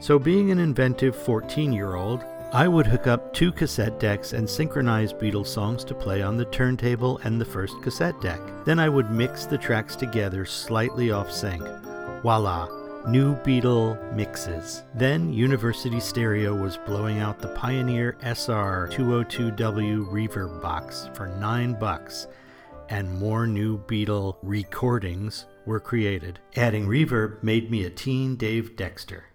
So, 0.00 0.18
being 0.18 0.50
an 0.50 0.58
inventive 0.58 1.14
14 1.14 1.72
year 1.72 1.94
old, 1.94 2.24
I 2.52 2.66
would 2.66 2.86
hook 2.86 3.06
up 3.06 3.32
two 3.32 3.52
cassette 3.52 4.00
decks 4.00 4.32
and 4.32 4.48
synchronize 4.48 5.12
Beatles 5.12 5.46
songs 5.46 5.84
to 5.84 5.94
play 5.94 6.22
on 6.22 6.36
the 6.36 6.46
turntable 6.46 7.18
and 7.22 7.40
the 7.40 7.44
first 7.44 7.80
cassette 7.82 8.20
deck. 8.20 8.40
Then 8.64 8.78
I 8.78 8.88
would 8.88 9.10
mix 9.10 9.44
the 9.44 9.58
tracks 9.58 9.94
together 9.94 10.44
slightly 10.44 11.12
off 11.12 11.30
sync. 11.30 11.62
Voila! 12.22 12.68
New 13.08 13.36
Beatle 13.36 14.14
mixes. 14.14 14.82
Then 14.94 15.32
University 15.32 16.00
Stereo 16.00 16.54
was 16.54 16.76
blowing 16.78 17.20
out 17.20 17.38
the 17.38 17.48
Pioneer 17.48 18.16
SR202W 18.22 20.06
reverb 20.10 20.60
box 20.60 21.08
for 21.14 21.28
9 21.28 21.78
bucks 21.78 22.26
and 22.90 23.18
more 23.18 23.46
new 23.46 23.78
Beatle 23.84 24.36
recordings 24.42 25.46
were 25.64 25.80
created. 25.80 26.40
Adding 26.56 26.86
reverb 26.86 27.42
made 27.42 27.70
me 27.70 27.84
a 27.84 27.90
teen 27.90 28.36
Dave 28.36 28.76
Dexter. 28.76 29.29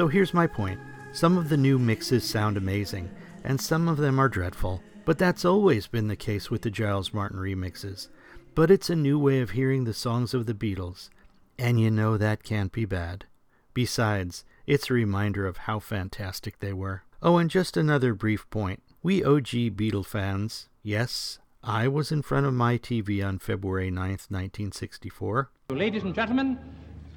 So 0.00 0.08
here's 0.08 0.32
my 0.32 0.46
point. 0.46 0.80
Some 1.12 1.36
of 1.36 1.50
the 1.50 1.58
new 1.58 1.78
mixes 1.78 2.24
sound 2.24 2.56
amazing, 2.56 3.10
and 3.44 3.60
some 3.60 3.86
of 3.86 3.98
them 3.98 4.18
are 4.18 4.30
dreadful. 4.30 4.82
But 5.04 5.18
that's 5.18 5.44
always 5.44 5.88
been 5.88 6.08
the 6.08 6.16
case 6.16 6.50
with 6.50 6.62
the 6.62 6.70
Giles 6.70 7.12
Martin 7.12 7.38
remixes. 7.38 8.08
But 8.54 8.70
it's 8.70 8.88
a 8.88 8.96
new 8.96 9.18
way 9.18 9.40
of 9.40 9.50
hearing 9.50 9.84
the 9.84 9.92
songs 9.92 10.32
of 10.32 10.46
the 10.46 10.54
Beatles, 10.54 11.10
and 11.58 11.78
you 11.78 11.90
know 11.90 12.16
that 12.16 12.42
can't 12.44 12.72
be 12.72 12.86
bad. 12.86 13.26
Besides, 13.74 14.46
it's 14.66 14.88
a 14.88 14.94
reminder 14.94 15.46
of 15.46 15.58
how 15.58 15.80
fantastic 15.80 16.60
they 16.60 16.72
were. 16.72 17.02
Oh, 17.22 17.36
and 17.36 17.50
just 17.50 17.76
another 17.76 18.14
brief 18.14 18.48
point. 18.48 18.82
We 19.02 19.22
OG 19.22 19.76
Beatle 19.76 20.06
fans, 20.06 20.70
yes, 20.82 21.38
I 21.62 21.86
was 21.86 22.10
in 22.10 22.22
front 22.22 22.46
of 22.46 22.54
my 22.54 22.78
TV 22.78 23.22
on 23.22 23.38
February 23.38 23.90
9th, 23.90 24.30
1964. 24.30 25.50
Ladies 25.68 26.02
and 26.02 26.14
gentlemen, 26.14 26.58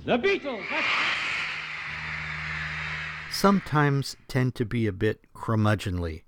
the 0.04 0.18
Beatles. 0.18 0.62
sometimes 3.32 4.18
tend 4.28 4.56
to 4.56 4.66
be 4.66 4.88
a 4.88 4.92
bit 4.92 5.22
curmudgeonly. 5.34 6.24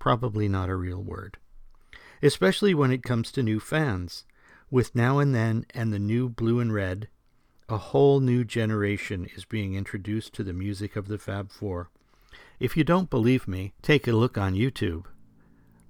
Probably 0.00 0.48
not 0.48 0.68
a 0.68 0.74
real 0.74 1.02
word. 1.02 1.38
Especially 2.20 2.74
when 2.74 2.90
it 2.90 3.04
comes 3.04 3.30
to 3.32 3.44
new 3.44 3.60
fans. 3.60 4.24
With 4.72 4.96
Now 4.96 5.20
and 5.20 5.32
Then 5.32 5.66
and 5.72 5.92
the 5.92 6.00
new 6.00 6.28
Blue 6.28 6.58
and 6.58 6.74
Red, 6.74 7.06
a 7.68 7.76
whole 7.78 8.18
new 8.18 8.42
generation 8.42 9.28
is 9.36 9.44
being 9.44 9.76
introduced 9.76 10.32
to 10.34 10.42
the 10.42 10.52
music 10.52 10.96
of 10.96 11.06
the 11.06 11.18
Fab 11.18 11.52
Four. 11.52 11.90
If 12.60 12.76
you 12.76 12.84
don't 12.84 13.08
believe 13.08 13.48
me, 13.48 13.72
take 13.80 14.06
a 14.06 14.12
look 14.12 14.36
on 14.36 14.52
YouTube. 14.52 15.06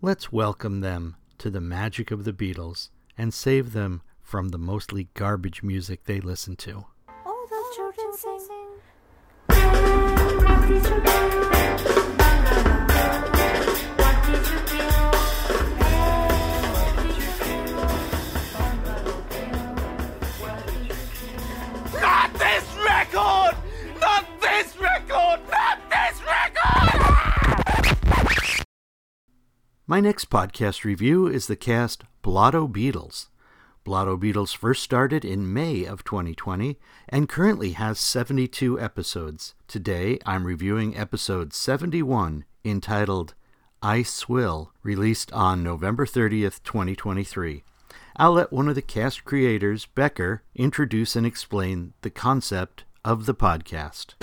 Let's 0.01 0.31
welcome 0.31 0.83
them 0.83 1.17
to 1.39 1.51
the 1.51 1.61
magic 1.61 2.13
of 2.13 2.23
the 2.23 2.33
Beatles 2.33 2.91
and 3.19 3.35
save 3.35 3.73
them 3.73 4.03
from 4.23 4.51
the 4.51 4.59
mostly 4.59 5.09
garbage 5.15 5.65
music 5.65 6.05
they 6.05 6.21
listen 6.21 6.55
to. 6.55 6.85
All 7.27 7.47
the 7.49 7.65
children 7.75 8.13
sing. 8.17 8.61
My 29.91 29.99
next 29.99 30.31
podcast 30.31 30.85
review 30.85 31.27
is 31.27 31.49
the 31.49 31.57
cast 31.57 32.05
Blotto 32.23 32.69
Beatles. 32.69 33.27
Blotto 33.83 34.17
Beatles 34.17 34.57
first 34.57 34.85
started 34.85 35.25
in 35.25 35.53
May 35.53 35.85
of 35.85 36.05
2020 36.05 36.79
and 37.09 37.29
currently 37.29 37.73
has 37.73 37.99
72 37.99 38.79
episodes. 38.79 39.57
Today 39.67 40.21
I'm 40.25 40.47
reviewing 40.47 40.97
episode 40.97 41.53
71 41.53 42.45
entitled 42.65 43.35
I 43.83 44.05
Swill, 44.05 44.71
released 44.85 45.33
on 45.33 45.65
November 45.65 46.07
30th, 46.07 46.63
2023. 46.63 47.65
I'll 48.15 48.35
let 48.35 48.53
one 48.53 48.69
of 48.69 48.77
the 48.77 48.83
cast 48.83 49.25
creators, 49.25 49.87
Becker, 49.87 50.45
introduce 50.55 51.17
and 51.17 51.27
explain 51.27 51.95
the 52.03 52.11
concept 52.11 52.85
of 53.05 53.27
the 53.27 53.35
podcast. 53.35 54.15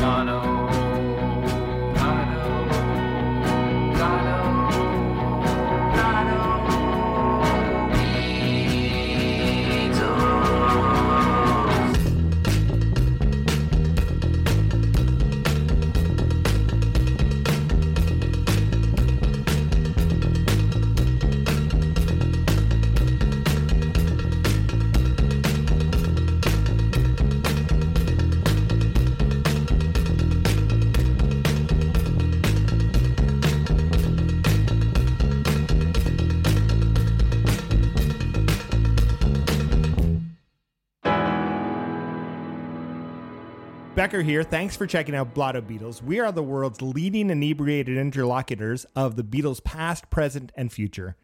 Becker 44.07 44.21
here. 44.21 44.41
Thanks 44.41 44.77
for 44.77 44.87
checking 44.87 45.15
out 45.15 45.33
Blotto 45.33 45.59
Beatles. 45.59 46.01
We 46.01 46.21
are 46.21 46.31
the 46.31 46.41
world's 46.41 46.81
leading 46.81 47.29
inebriated 47.29 47.97
interlocutors 47.97 48.85
of 48.95 49.17
the 49.17 49.23
Beatles' 49.23 49.61
past, 49.61 50.09
present, 50.09 50.53
and 50.55 50.71
future, 50.71 51.17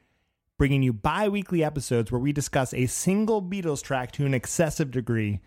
bringing 0.58 0.84
you 0.84 0.92
bi 0.92 1.30
weekly 1.30 1.64
episodes 1.64 2.12
where 2.12 2.20
we 2.20 2.34
discuss 2.34 2.74
a 2.74 2.88
single 2.88 3.42
Beatles 3.42 3.82
track 3.82 4.12
to 4.12 4.26
an 4.26 4.34
excessive 4.34 4.92
degree. 4.92 5.40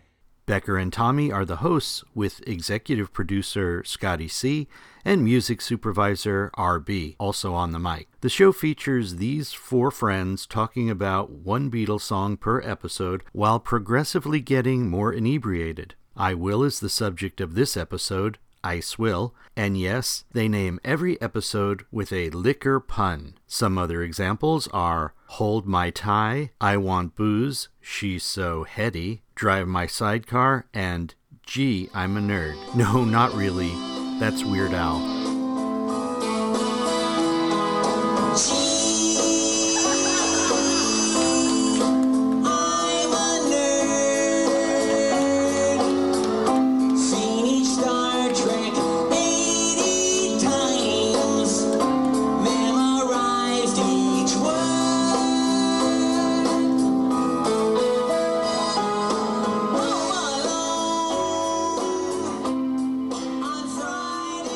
Becker 0.47 0.79
and 0.79 0.91
Tommy 0.91 1.31
are 1.31 1.45
the 1.45 1.57
hosts, 1.57 2.03
with 2.15 2.41
executive 2.47 3.13
producer 3.13 3.83
Scotty 3.83 4.27
C. 4.27 4.67
and 5.05 5.23
music 5.23 5.61
supervisor 5.61 6.49
RB 6.57 7.17
also 7.19 7.53
on 7.53 7.71
the 7.71 7.77
mic. 7.77 8.07
The 8.21 8.29
show 8.29 8.51
features 8.51 9.17
these 9.17 9.53
four 9.53 9.91
friends 9.91 10.47
talking 10.47 10.89
about 10.89 11.29
one 11.29 11.69
Beatles 11.69 12.01
song 12.01 12.35
per 12.35 12.61
episode 12.61 13.21
while 13.31 13.59
progressively 13.59 14.41
getting 14.41 14.89
more 14.89 15.13
inebriated. 15.13 15.93
I 16.17 16.33
Will 16.33 16.63
is 16.63 16.79
the 16.79 16.89
subject 16.89 17.39
of 17.39 17.53
this 17.53 17.77
episode, 17.77 18.39
Ice 18.63 18.97
Will, 18.97 19.35
and 19.55 19.77
yes, 19.77 20.25
they 20.31 20.47
name 20.47 20.79
every 20.83 21.21
episode 21.21 21.85
with 21.91 22.11
a 22.11 22.31
liquor 22.31 22.79
pun. 22.79 23.35
Some 23.45 23.77
other 23.77 24.01
examples 24.01 24.67
are 24.69 25.13
Hold 25.27 25.67
My 25.67 25.91
Tie, 25.91 26.49
I 26.59 26.77
Want 26.77 27.15
Booze, 27.15 27.69
She's 27.81 28.23
So 28.23 28.63
Heady, 28.63 29.21
Drive 29.35 29.67
My 29.67 29.85
Sidecar, 29.85 30.65
and 30.73 31.13
Gee, 31.45 31.89
I'm 31.93 32.17
a 32.17 32.21
Nerd. 32.21 32.57
No, 32.75 33.05
not 33.05 33.33
really. 33.33 33.71
That's 34.19 34.43
Weird 34.43 34.73
Al. 34.73 34.97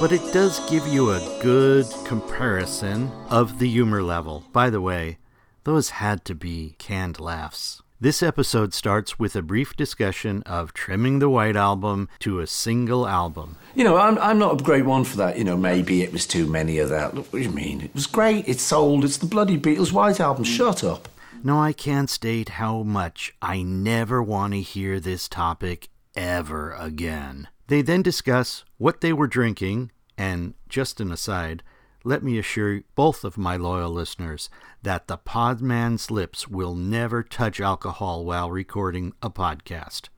But 0.02 0.12
it 0.12 0.34
does 0.34 0.68
give 0.68 0.88
you 0.88 1.12
a 1.12 1.40
good 1.44 1.86
comparison 2.06 3.12
of 3.30 3.60
the 3.60 3.70
humor 3.70 4.02
level. 4.02 4.44
By 4.52 4.72
the 4.72 4.82
way, 4.82 5.20
those 5.64 5.92
had 5.92 6.26
to 6.26 6.34
be 6.34 6.74
canned 6.80 7.20
laughs. 7.20 7.84
This 8.00 8.24
episode 8.24 8.74
starts 8.74 9.20
with 9.20 9.36
a 9.36 9.44
brief 9.44 9.76
discussion 9.76 10.42
of 10.48 10.74
trimming 10.74 11.20
the 11.20 11.30
White 11.30 11.56
Album 11.56 12.10
to 12.22 12.40
a 12.40 12.48
single 12.48 13.08
album. 13.08 13.58
You 13.76 13.84
know, 13.84 13.96
I'm, 13.98 14.18
I'm 14.18 14.40
not 14.40 14.60
a 14.60 14.64
great 14.64 14.86
one 14.86 15.04
for 15.04 15.18
that. 15.18 15.38
You 15.38 15.44
know, 15.44 15.56
maybe 15.56 16.02
it 16.02 16.12
was 16.12 16.26
too 16.26 16.48
many 16.48 16.80
of 16.80 16.90
that. 16.90 17.14
Look, 17.14 17.32
what 17.32 17.38
do 17.38 17.46
you 17.46 17.52
mean? 17.52 17.82
It 17.82 17.94
was 17.94 18.08
great. 18.08 18.50
It's 18.50 18.64
sold. 18.64 19.06
It's 19.06 19.18
the 19.18 19.28
bloody 19.28 19.56
Beatles 19.56 19.94
White 19.94 20.20
Album. 20.20 20.46
Shut 20.46 20.84
up. 20.84 21.10
No, 21.44 21.60
I 21.60 21.74
can't 21.74 22.10
state 22.10 22.50
how 22.50 22.82
much 22.82 23.36
I 23.40 23.62
never 23.62 24.24
want 24.24 24.54
to 24.54 24.62
hear 24.62 25.00
this 25.00 25.30
topic 25.30 25.90
ever 26.16 26.74
again. 26.74 27.50
They 27.72 27.82
then 27.82 28.02
discuss 28.02 28.66
what 28.80 29.00
they 29.00 29.14
were 29.14 29.28
drinking, 29.28 29.92
and 30.18 30.56
just 30.68 31.00
an 31.00 31.10
aside, 31.10 31.64
let 32.04 32.22
me 32.22 32.38
assure 32.38 32.82
both 32.96 33.24
of 33.24 33.38
my 33.38 33.56
loyal 33.56 33.92
listeners 33.92 34.50
that 34.84 35.08
the 35.08 35.18
podman's 35.18 36.12
lips 36.12 36.50
will 36.50 36.76
never 36.76 37.24
touch 37.24 37.62
alcohol 37.62 38.26
while 38.26 38.52
recording 38.52 39.14
a 39.24 39.30
podcast. 39.30 40.10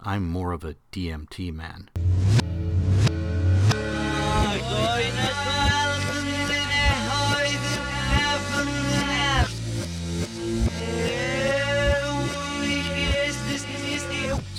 I'm 0.00 0.28
more 0.28 0.52
of 0.52 0.64
a 0.64 0.76
DMT 0.92 1.54
man. 1.54 1.88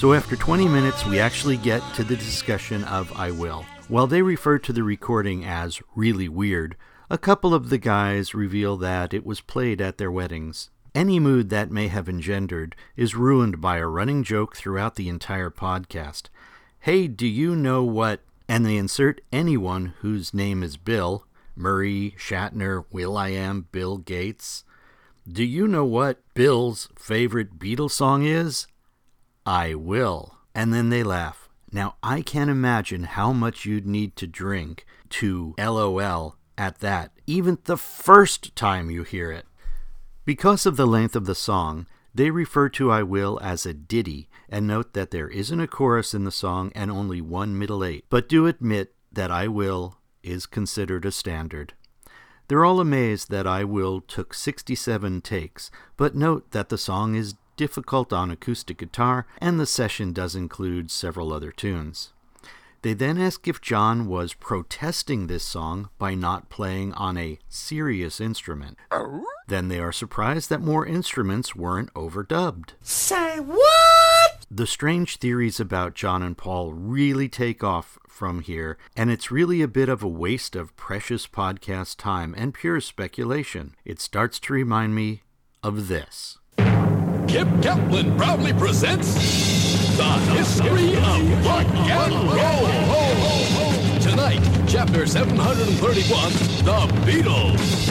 So 0.03 0.11
after 0.11 0.35
20 0.35 0.67
minutes, 0.67 1.05
we 1.05 1.17
actually 1.17 1.55
get 1.55 1.81
to 1.93 2.03
the 2.03 2.17
discussion 2.17 2.83
of 2.83 3.13
I 3.13 3.31
Will. 3.31 3.65
While 3.87 4.05
they 4.05 4.21
refer 4.21 4.59
to 4.59 4.73
the 4.73 4.83
recording 4.83 5.45
as 5.45 5.81
really 5.95 6.27
weird, 6.27 6.75
a 7.09 7.17
couple 7.17 7.53
of 7.53 7.69
the 7.69 7.77
guys 7.77 8.33
reveal 8.33 8.75
that 8.75 9.13
it 9.13 9.25
was 9.25 9.39
played 9.39 9.79
at 9.79 9.97
their 9.97 10.11
weddings. 10.11 10.71
Any 10.93 11.21
mood 11.21 11.49
that 11.51 11.71
may 11.71 11.87
have 11.87 12.09
engendered 12.09 12.75
is 12.97 13.15
ruined 13.15 13.61
by 13.61 13.77
a 13.77 13.87
running 13.87 14.25
joke 14.25 14.57
throughout 14.57 14.95
the 14.95 15.07
entire 15.07 15.49
podcast. 15.49 16.23
Hey, 16.81 17.07
do 17.07 17.25
you 17.25 17.55
know 17.55 17.85
what? 17.85 18.19
And 18.49 18.65
they 18.65 18.75
insert 18.75 19.21
anyone 19.31 19.93
whose 20.01 20.33
name 20.33 20.63
is 20.63 20.75
Bill 20.75 21.25
Murray, 21.55 22.13
Shatner, 22.19 22.83
Will 22.91 23.15
I 23.15 23.29
Am, 23.29 23.67
Bill 23.71 23.99
Gates. 23.99 24.65
Do 25.25 25.45
you 25.45 25.65
know 25.65 25.85
what 25.85 26.21
Bill's 26.33 26.89
favorite 26.97 27.57
Beatles 27.57 27.91
song 27.91 28.25
is? 28.25 28.67
I 29.45 29.75
will. 29.75 30.37
And 30.55 30.73
then 30.73 30.89
they 30.89 31.03
laugh. 31.03 31.49
Now, 31.71 31.95
I 32.03 32.21
can't 32.21 32.49
imagine 32.49 33.03
how 33.03 33.33
much 33.33 33.65
you'd 33.65 33.87
need 33.87 34.15
to 34.17 34.27
drink 34.27 34.85
to 35.09 35.55
LOL 35.57 36.37
at 36.57 36.79
that, 36.79 37.11
even 37.25 37.57
the 37.63 37.77
first 37.77 38.55
time 38.55 38.91
you 38.91 39.03
hear 39.03 39.31
it. 39.31 39.45
Because 40.25 40.65
of 40.65 40.77
the 40.77 40.85
length 40.85 41.15
of 41.15 41.25
the 41.25 41.35
song, 41.35 41.87
they 42.13 42.29
refer 42.29 42.69
to 42.69 42.91
I 42.91 43.01
Will 43.01 43.39
as 43.41 43.65
a 43.65 43.73
ditty 43.73 44.29
and 44.47 44.67
note 44.67 44.93
that 44.93 45.11
there 45.11 45.29
isn't 45.29 45.59
a 45.59 45.67
chorus 45.67 46.13
in 46.13 46.25
the 46.25 46.31
song 46.31 46.71
and 46.75 46.91
only 46.91 47.21
one 47.21 47.57
middle 47.57 47.83
eight, 47.83 48.05
but 48.09 48.29
do 48.29 48.45
admit 48.45 48.93
that 49.11 49.31
I 49.31 49.47
Will 49.47 49.97
is 50.21 50.45
considered 50.45 51.05
a 51.05 51.11
standard. 51.11 51.73
They're 52.47 52.65
all 52.65 52.79
amazed 52.79 53.31
that 53.31 53.47
I 53.47 53.63
Will 53.63 53.99
took 53.99 54.33
67 54.33 55.21
takes, 55.21 55.71
but 55.97 56.15
note 56.15 56.51
that 56.51 56.69
the 56.69 56.77
song 56.77 57.15
is 57.15 57.35
difficult 57.55 58.11
on 58.13 58.31
acoustic 58.31 58.77
guitar 58.77 59.25
and 59.39 59.59
the 59.59 59.65
session 59.65 60.13
does 60.13 60.35
include 60.35 60.91
several 60.91 61.33
other 61.33 61.51
tunes. 61.51 62.11
They 62.83 62.93
then 62.93 63.17
ask 63.17 63.47
if 63.47 63.61
John 63.61 64.07
was 64.07 64.33
protesting 64.33 65.27
this 65.27 65.45
song 65.45 65.89
by 65.97 66.15
not 66.15 66.49
playing 66.49 66.91
on 66.93 67.17
a 67.17 67.39
serious 67.47 68.19
instrument. 68.19 68.77
Then 69.47 69.69
they 69.69 69.79
are 69.79 69.93
surprised 69.93 70.49
that 70.49 70.59
more 70.61 70.85
instruments 70.85 71.55
weren't 71.55 71.93
overdubbed. 71.93 72.71
Say 72.81 73.39
what? 73.39 74.45
The 74.51 74.67
strange 74.67 75.15
theories 75.17 75.61
about 75.61 75.95
John 75.95 76.21
and 76.21 76.37
Paul 76.37 76.73
really 76.73 77.29
take 77.29 77.63
off 77.63 77.97
from 78.05 78.41
here, 78.41 78.77
and 78.97 79.09
it's 79.09 79.31
really 79.31 79.61
a 79.61 79.67
bit 79.67 79.87
of 79.87 80.03
a 80.03 80.07
waste 80.07 80.53
of 80.55 80.75
precious 80.75 81.25
podcast 81.25 81.97
time 81.97 82.35
and 82.37 82.53
pure 82.53 82.81
speculation. 82.81 83.75
It 83.85 84.01
starts 84.01 84.39
to 84.41 84.53
remind 84.53 84.93
me 84.93 85.23
of 85.63 85.87
this. 85.87 86.37
Kip 87.27 87.47
Kaplan 87.61 88.15
proudly 88.17 88.53
presents 88.53 89.13
The 89.97 90.11
History 90.33 90.95
of 90.95 91.45
Rock 91.45 91.65
and 91.75 92.13
Roll. 92.13 93.99
Tonight, 93.99 94.41
chapter 94.67 95.05
731, 95.07 96.31
The 96.63 96.93
Beatles. 97.05 97.87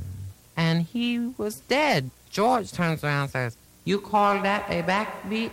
and 0.56 0.84
he 0.84 1.34
was 1.36 1.60
dead. 1.60 2.10
George 2.30 2.72
turns 2.72 3.04
around 3.04 3.24
and 3.24 3.32
says, 3.32 3.58
You 3.84 4.00
call 4.00 4.40
that 4.40 4.64
a 4.70 4.82
backbeat? 4.82 5.50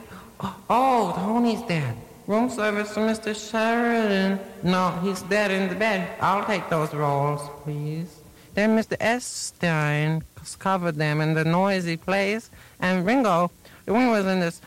Oh, 0.70 1.12
Tony's 1.18 1.64
dead. 1.64 1.98
Room 2.26 2.50
service 2.50 2.94
for 2.94 3.02
Mr. 3.02 3.36
Sheridan. 3.36 4.40
No, 4.64 4.92
he's 5.04 5.22
dead 5.24 5.52
in 5.52 5.68
the 5.68 5.76
bed. 5.76 6.10
I'll 6.22 6.46
take 6.46 6.70
those 6.70 6.94
rolls, 6.94 7.42
please. 7.64 8.20
Then 8.54 8.78
Mr. 8.78 8.98
Estein 9.00 10.24
covered 10.60 10.96
them 10.96 11.20
in 11.20 11.34
the 11.34 11.44
noisy 11.44 11.98
place, 11.98 12.50
and 12.80 13.06
Ringo, 13.06 13.52
Ringo 13.86 14.12
was 14.12 14.26
in 14.26 14.40
this 14.40 14.62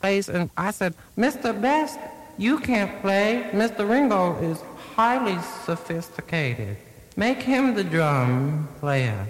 place, 0.00 0.28
and 0.28 0.50
I 0.56 0.70
said, 0.70 0.94
Mr. 1.16 1.58
Best, 1.58 1.98
you 2.36 2.58
can't 2.58 3.00
play. 3.00 3.48
Mr. 3.52 3.88
Ringo 3.88 4.36
is 4.42 4.60
highly 4.94 5.38
sophisticated. 5.64 6.76
Make 7.16 7.42
him 7.42 7.74
the 7.74 7.84
drum 7.84 8.68
player. 8.80 9.26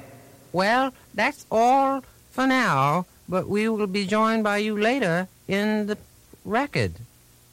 Well, 0.52 0.92
that's 1.14 1.46
all 1.50 2.02
for 2.30 2.46
now, 2.46 3.06
but 3.28 3.48
we 3.48 3.68
will 3.68 3.86
be 3.86 4.06
joined 4.06 4.44
by 4.44 4.58
you 4.58 4.76
later 4.78 5.28
in 5.46 5.86
the 5.86 5.98
record. 6.44 6.92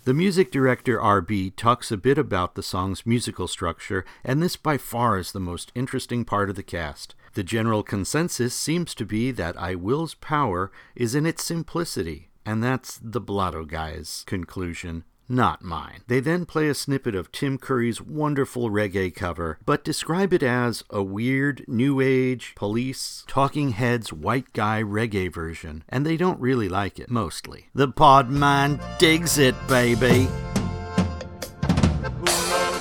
The 0.05 0.13
music 0.13 0.51
director 0.51 0.99
RB 0.99 1.55
talks 1.55 1.91
a 1.91 1.97
bit 1.97 2.19
about 2.19 2.53
the 2.53 2.61
song's 2.61 3.07
musical 3.07 3.47
structure, 3.47 4.05
and 4.23 4.39
this 4.39 4.55
by 4.55 4.77
far 4.77 5.17
is 5.17 5.31
the 5.31 5.39
most 5.39 5.71
interesting 5.73 6.23
part 6.23 6.47
of 6.47 6.55
the 6.55 6.61
cast. 6.61 7.15
The 7.33 7.41
general 7.41 7.81
consensus 7.81 8.53
seems 8.53 8.93
to 8.93 9.05
be 9.05 9.31
that 9.31 9.59
I 9.59 9.73
Will's 9.73 10.13
power 10.13 10.71
is 10.95 11.15
in 11.15 11.25
its 11.25 11.43
simplicity, 11.43 12.29
and 12.45 12.63
that's 12.63 12.99
the 13.01 13.19
Blotto 13.19 13.65
guys' 13.65 14.23
conclusion, 14.27 15.05
not 15.27 15.63
mine. 15.63 16.01
They 16.07 16.19
then 16.19 16.45
play 16.45 16.67
a 16.67 16.73
snippet 16.73 17.15
of 17.15 17.31
Tim 17.31 17.57
Curry's 17.57 18.01
wonderful 18.01 18.69
reggae 18.69 19.13
cover, 19.13 19.59
but 19.65 19.83
describe 19.83 20.33
it 20.33 20.43
as 20.43 20.83
a 20.89 21.01
weird, 21.01 21.65
new 21.67 21.99
age, 22.01 22.53
police, 22.55 23.23
talking 23.27 23.71
heads, 23.71 24.13
white 24.13 24.53
guy 24.53 24.81
reggae 24.81 25.31
version, 25.33 25.83
and 25.89 26.05
they 26.05 26.17
don't 26.17 26.39
really 26.39 26.69
like 26.69 26.99
it, 26.99 27.09
mostly. 27.09 27.69
The 27.73 27.87
pod 27.87 28.29
man 28.29 28.79
digs 28.99 29.37
it, 29.37 29.55
baby. 29.67 30.27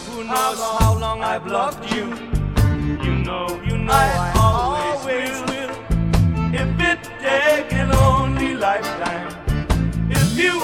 Who 0.07 0.24
knows 0.24 0.59
how 0.59 0.99
long 0.99 1.22
I've 1.22 1.47
loved 1.47 1.92
you? 1.92 2.07
You 3.05 3.16
know, 3.18 3.62
you 3.66 3.78
know 3.78 3.92
I, 3.92 4.32
always, 4.36 5.40
will. 5.42 5.70
If 6.55 6.80
it 6.80 7.03
take 7.20 7.72
an 7.72 7.92
only 7.92 8.55
lifetime, 8.55 9.32
if 10.11 10.38
you 10.38 10.61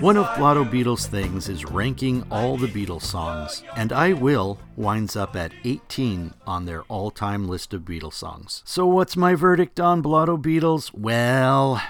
One 0.00 0.16
of 0.16 0.32
Blotto 0.36 0.64
Beatles' 0.64 1.06
things 1.06 1.48
is 1.48 1.64
ranking 1.64 2.24
all 2.30 2.56
the 2.56 2.68
Beatles 2.68 3.02
songs, 3.02 3.64
and 3.74 3.92
I 3.92 4.12
Will 4.12 4.60
winds 4.76 5.16
up 5.16 5.34
at 5.34 5.52
18 5.64 6.34
on 6.46 6.66
their 6.66 6.82
all 6.82 7.10
time 7.10 7.48
list 7.48 7.74
of 7.74 7.82
Beatles 7.82 8.14
songs. 8.14 8.62
So, 8.64 8.86
what's 8.86 9.16
my 9.16 9.34
verdict 9.34 9.80
on 9.80 10.00
Blotto 10.00 10.36
Beatles? 10.36 10.94
Well, 10.94 11.82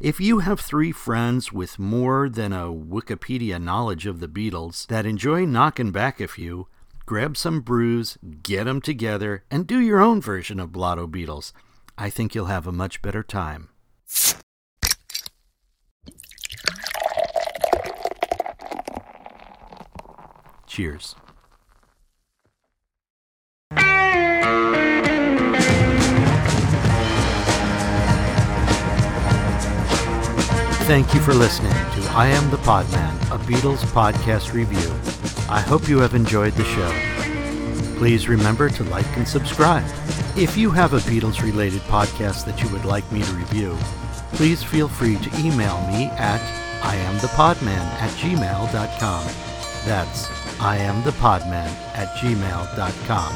if 0.00 0.20
you 0.20 0.38
have 0.38 0.58
three 0.58 0.90
friends 0.90 1.52
with 1.52 1.78
more 1.78 2.30
than 2.30 2.54
a 2.54 2.72
Wikipedia 2.72 3.62
knowledge 3.62 4.06
of 4.06 4.20
the 4.20 4.28
Beatles 4.28 4.86
that 4.86 5.04
enjoy 5.04 5.44
knocking 5.44 5.90
back 5.90 6.22
a 6.22 6.28
few, 6.28 6.68
grab 7.04 7.36
some 7.36 7.60
brews, 7.60 8.16
get 8.42 8.64
get 8.64 8.66
'em 8.66 8.80
together, 8.80 9.44
and 9.50 9.66
do 9.66 9.78
your 9.78 10.00
own 10.00 10.22
version 10.22 10.58
of 10.58 10.72
Blotto 10.72 11.06
Beatles. 11.06 11.52
I 11.98 12.08
think 12.08 12.34
you'll 12.34 12.46
have 12.46 12.66
a 12.66 12.72
much 12.72 13.02
better 13.02 13.22
time. 13.22 13.68
Cheers. 20.74 21.14
Thank 30.82 31.14
you 31.14 31.20
for 31.20 31.32
listening 31.32 31.70
to 31.70 32.10
I 32.10 32.26
Am 32.26 32.50
the 32.50 32.56
Podman, 32.56 33.14
a 33.32 33.38
Beatles 33.44 33.84
podcast 33.92 34.52
review. 34.52 34.90
I 35.48 35.60
hope 35.60 35.88
you 35.88 36.00
have 36.00 36.16
enjoyed 36.16 36.54
the 36.54 36.64
show. 36.64 37.96
Please 37.96 38.28
remember 38.28 38.68
to 38.70 38.82
like 38.82 39.06
and 39.16 39.28
subscribe. 39.28 39.88
If 40.36 40.56
you 40.56 40.72
have 40.72 40.92
a 40.92 40.98
Beatles 40.98 41.40
related 41.40 41.82
podcast 41.82 42.46
that 42.46 42.60
you 42.60 42.68
would 42.70 42.84
like 42.84 43.10
me 43.12 43.22
to 43.22 43.32
review, 43.34 43.76
please 44.32 44.64
feel 44.64 44.88
free 44.88 45.18
to 45.18 45.38
email 45.38 45.80
me 45.86 46.06
at 46.16 46.40
iamthepodman 46.80 47.78
at 48.00 48.10
gmail.com. 48.18 49.24
That's 49.86 50.33
iamthepodman 50.58 51.68
at 51.94 52.08
gmail.com. 52.16 53.34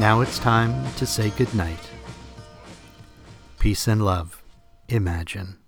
Now 0.00 0.20
it's 0.20 0.38
time 0.38 0.92
to 0.94 1.06
say 1.06 1.30
goodnight. 1.30 1.90
Peace 3.58 3.88
and 3.88 4.04
love. 4.04 4.42
Imagine. 4.88 5.63